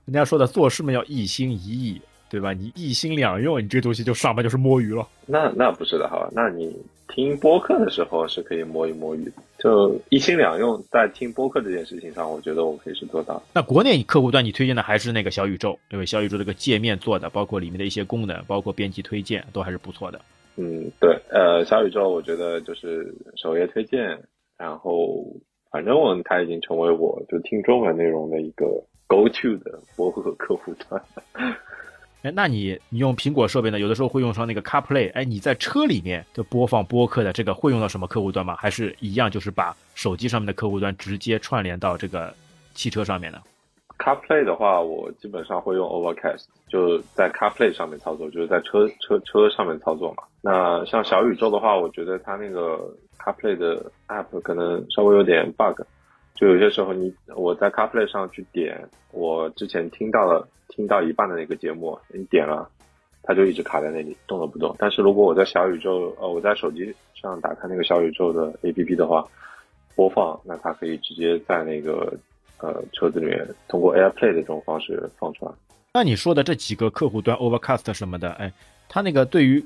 [0.06, 2.02] 人家说的做事嘛要一心一意，
[2.34, 2.52] 对吧？
[2.52, 5.08] 你一心两用，你这个东西就上班就是摸鱼了。
[5.28, 6.76] 那那不是的哈，那你
[7.08, 13.40] 听播客的时候是可以摸一摸鱼的，就一心两用，在听播客这件事情上，我觉得我可以是做到。
[13.54, 16.04] 那国内客户端你推荐的还是那个小宇宙，对吧？
[16.08, 20.20] 小宇宙这个界面做的，包括里面的一些功能，包括编辑推荐，都还是不错的。
[20.56, 24.20] 嗯，对，呃，小宇宙我觉得就是首页推荐，
[24.58, 25.24] 然后
[25.70, 28.66] 反正我它已经成为我就听中文内容的一个
[29.06, 31.00] go to 的播客客户端。
[32.24, 33.78] 哎，那你你用苹果设备呢？
[33.78, 38.55] 有的时候会用上那个 CarPlay，哎，你在车里面就播放播客的这个会用到什么客户端吗？
[38.57, 42.34] 还是一样就是把手机上面的客户端直接串联到这个
[42.74, 43.39] 汽车上面呢
[43.99, 50.24] ？CarPlay 的话，我基本上会用 Overcast，就在 CarPlay 上面操作，就是在车车车上面操作嘛。
[50.41, 55.82] 那像小宇宙的话，我觉得它那个 CarPlay 的 App 可能稍微有点 bug，
[56.36, 62.68] 就有些时候你我在 CarPlay 上去点我之前听到了听到一半的那个节目，你点了，
[63.22, 64.76] 它就一直卡在那里动都不动。
[64.80, 69.24] 但是如果我在小宇宙呃我在手机上打开那个小宇宙的 APP 的话，
[69.96, 72.12] 播放，那它可以直接在那个
[72.58, 75.52] 呃车子里面通过 AirPlay 的这种方式放出来。
[75.94, 78.52] 那你说的这几个客户端 Overcast 什么的，哎，
[78.90, 79.64] 它那个对于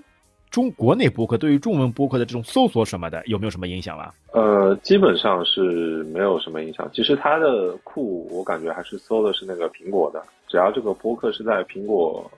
[0.49, 4.13] 中国内播客、对于中文播客的这种搜索什么的，有没有什么影响了？
[4.33, 6.89] 呃，基本上是没有什么影响。
[6.93, 12.29] 其实它的库我感觉还是搜的是那个苹果的，只要这个播客是在苹果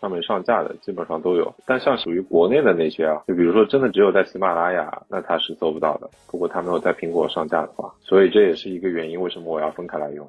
[0.00, 1.52] 上面上架的，基本上都有。
[1.64, 6.08] 但像属于国内的那些啊，就比如说真的只有在喜马拉雅，那它是搜不到的。
[6.30, 10.28] 如果它没有在苹果上架的话，所以这也是一个原因，为什么我要分开来用。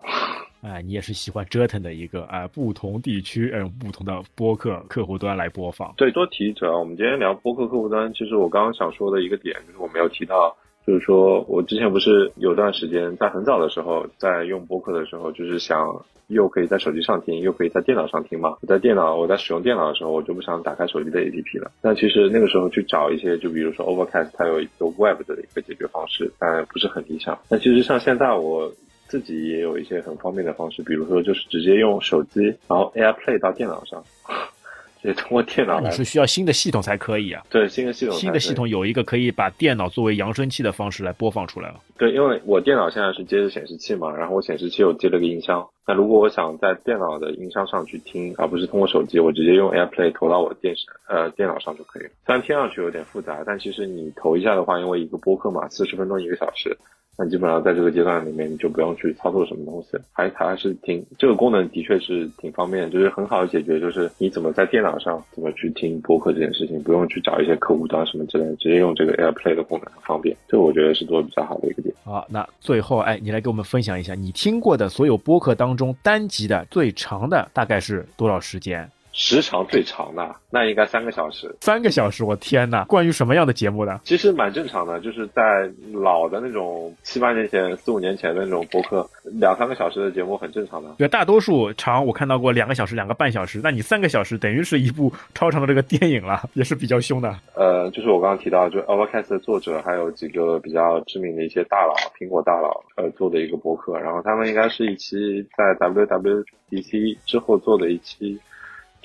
[0.65, 5.93] 哎，你也是喜欢折腾的一个啊，不同地区嗯不同的播客客户端来播放。
[5.95, 10.57] 对，多提一嘴啊，我们今天聊播客客户端，其实我刚刚想说的一个点，就是我没有提到，
[10.87, 15.85] 就是说我之前不是有段时间在很早的时候，在用播客的时候，就是想
[16.29, 18.57] 又可以在手机上听，又可以在电脑上听嘛。
[18.61, 21.71] 我在电脑，我在使用电脑的时候，我就不想打开手机的 APP 了。
[21.79, 27.37] 但其实那个时候去找一些，就比如说 Overcast，它有一个 Web 的一个解决方式，但不是很理想。
[27.51, 28.71] 那其实像现在我。
[29.07, 34.03] 自己也有一些很方便的方式，比如说就是直接用手机，然后 AirPlay 到电脑上，
[35.01, 37.43] 直也通过电脑你是需要新的系统才可以啊。
[37.49, 41.79] 对新的系统，新的系统有一个可以把电脑作为扬声器的方式来播放出来了。
[41.97, 45.65] 对，因为我电脑现在是接着显示器嘛，然后我显示器又接了个音箱。
[45.87, 52.09] 那如果我想在电脑的音箱上去听，而不是通过手机，我直接用 AirPlay 投到我电视呃电脑上就可以了。
[52.25, 56.75] 虽然听上去有点复杂，但其实你投一下的话，因为一个播客嘛，四十分钟一个小时。
[57.17, 71.93] 那基本上在这个阶段里面，你就不用去操作什么东西，还还是挺这个功能的确是挺方便，就是很好的解决，就是你怎么在电脑上怎么去听播客这件事情，不用去找一些客户端什么之类的，直接用这个 AirPlay 的功能很方便，这个我觉得是做的比较好的一个点。
[72.03, 78.89] 好，那最后哎，你来给我们分享一下你听过的所有播客当中单集的最长的大概是多少时间？
[79.17, 82.83] 时长最长的那应该三个小时，三个小时，我天呐！
[82.85, 84.01] 关于什么样的节目呢？
[84.03, 89.09] 其实蛮正常的，就是在老的那种七八年前、四五年前的那种博客，
[89.39, 90.89] 两三个小时的节目很正常的。
[90.97, 97.33] 对，大多数长我看到过两个小时、两个半小时，那你三个小时等于是一部超长的这个电影了， 也是比较凶的。
[97.53, 108.37] 呃，就是我刚刚提到，就 Overcast 的作者还有几个比较知名的一些大佬，苹果大佬，呃，做的一个博客，然后他们应该是一期在 WWDC 之后做的一期。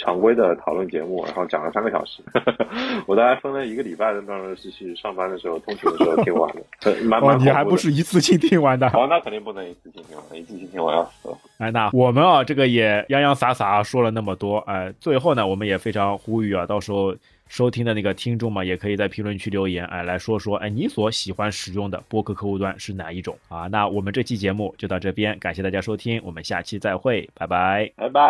[0.01, 2.23] 常规的讨论节目，然后讲了三个小时，
[3.07, 8.87] 我大概分了一个礼拜的段是去上班的时候、通勤的时候听完的， 蛮蛮你还不是一次性听完的？
[8.89, 11.39] 哦，那肯定不能一次性听完，一次性听完要死了。
[11.59, 17.15] 哎，那我们啊，这个也洋洋洒洒说了那么多，哎，最后呢，我们也非常呼吁啊，到时候。
[17.51, 23.67] 收听的那个听众嘛，也可以在评论区留言，哎，来说说，哎，你所喜欢使用的播客客户端是哪一种啊？
[23.67, 28.21] 那我们这期节目就到这边，感谢大家收听，我们下期再会，拜拜，拜拜。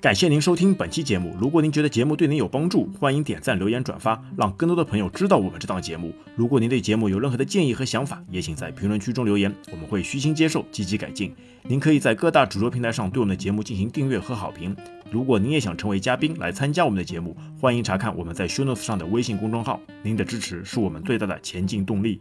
[0.00, 6.14] 感谢您收听本期节目，如果您觉得节目对您有帮助，欢迎点赞、留言、转发，让更多的朋友知道我们这档节目。
[6.36, 11.34] 如果您对节目有任何的建议和想法，也请在评论区中留言，我们会虚心接受，积极改进。
[11.64, 14.76] 您可以在各大主流平台上对我们的节目进行订阅和好评。
[15.10, 19.80] 如果您也想成为嘉宾来参加我们的节目，欢迎查看我们在 Shunos 上的微信公众号。
[20.02, 22.20] 您的支持是我们最大的前进动力。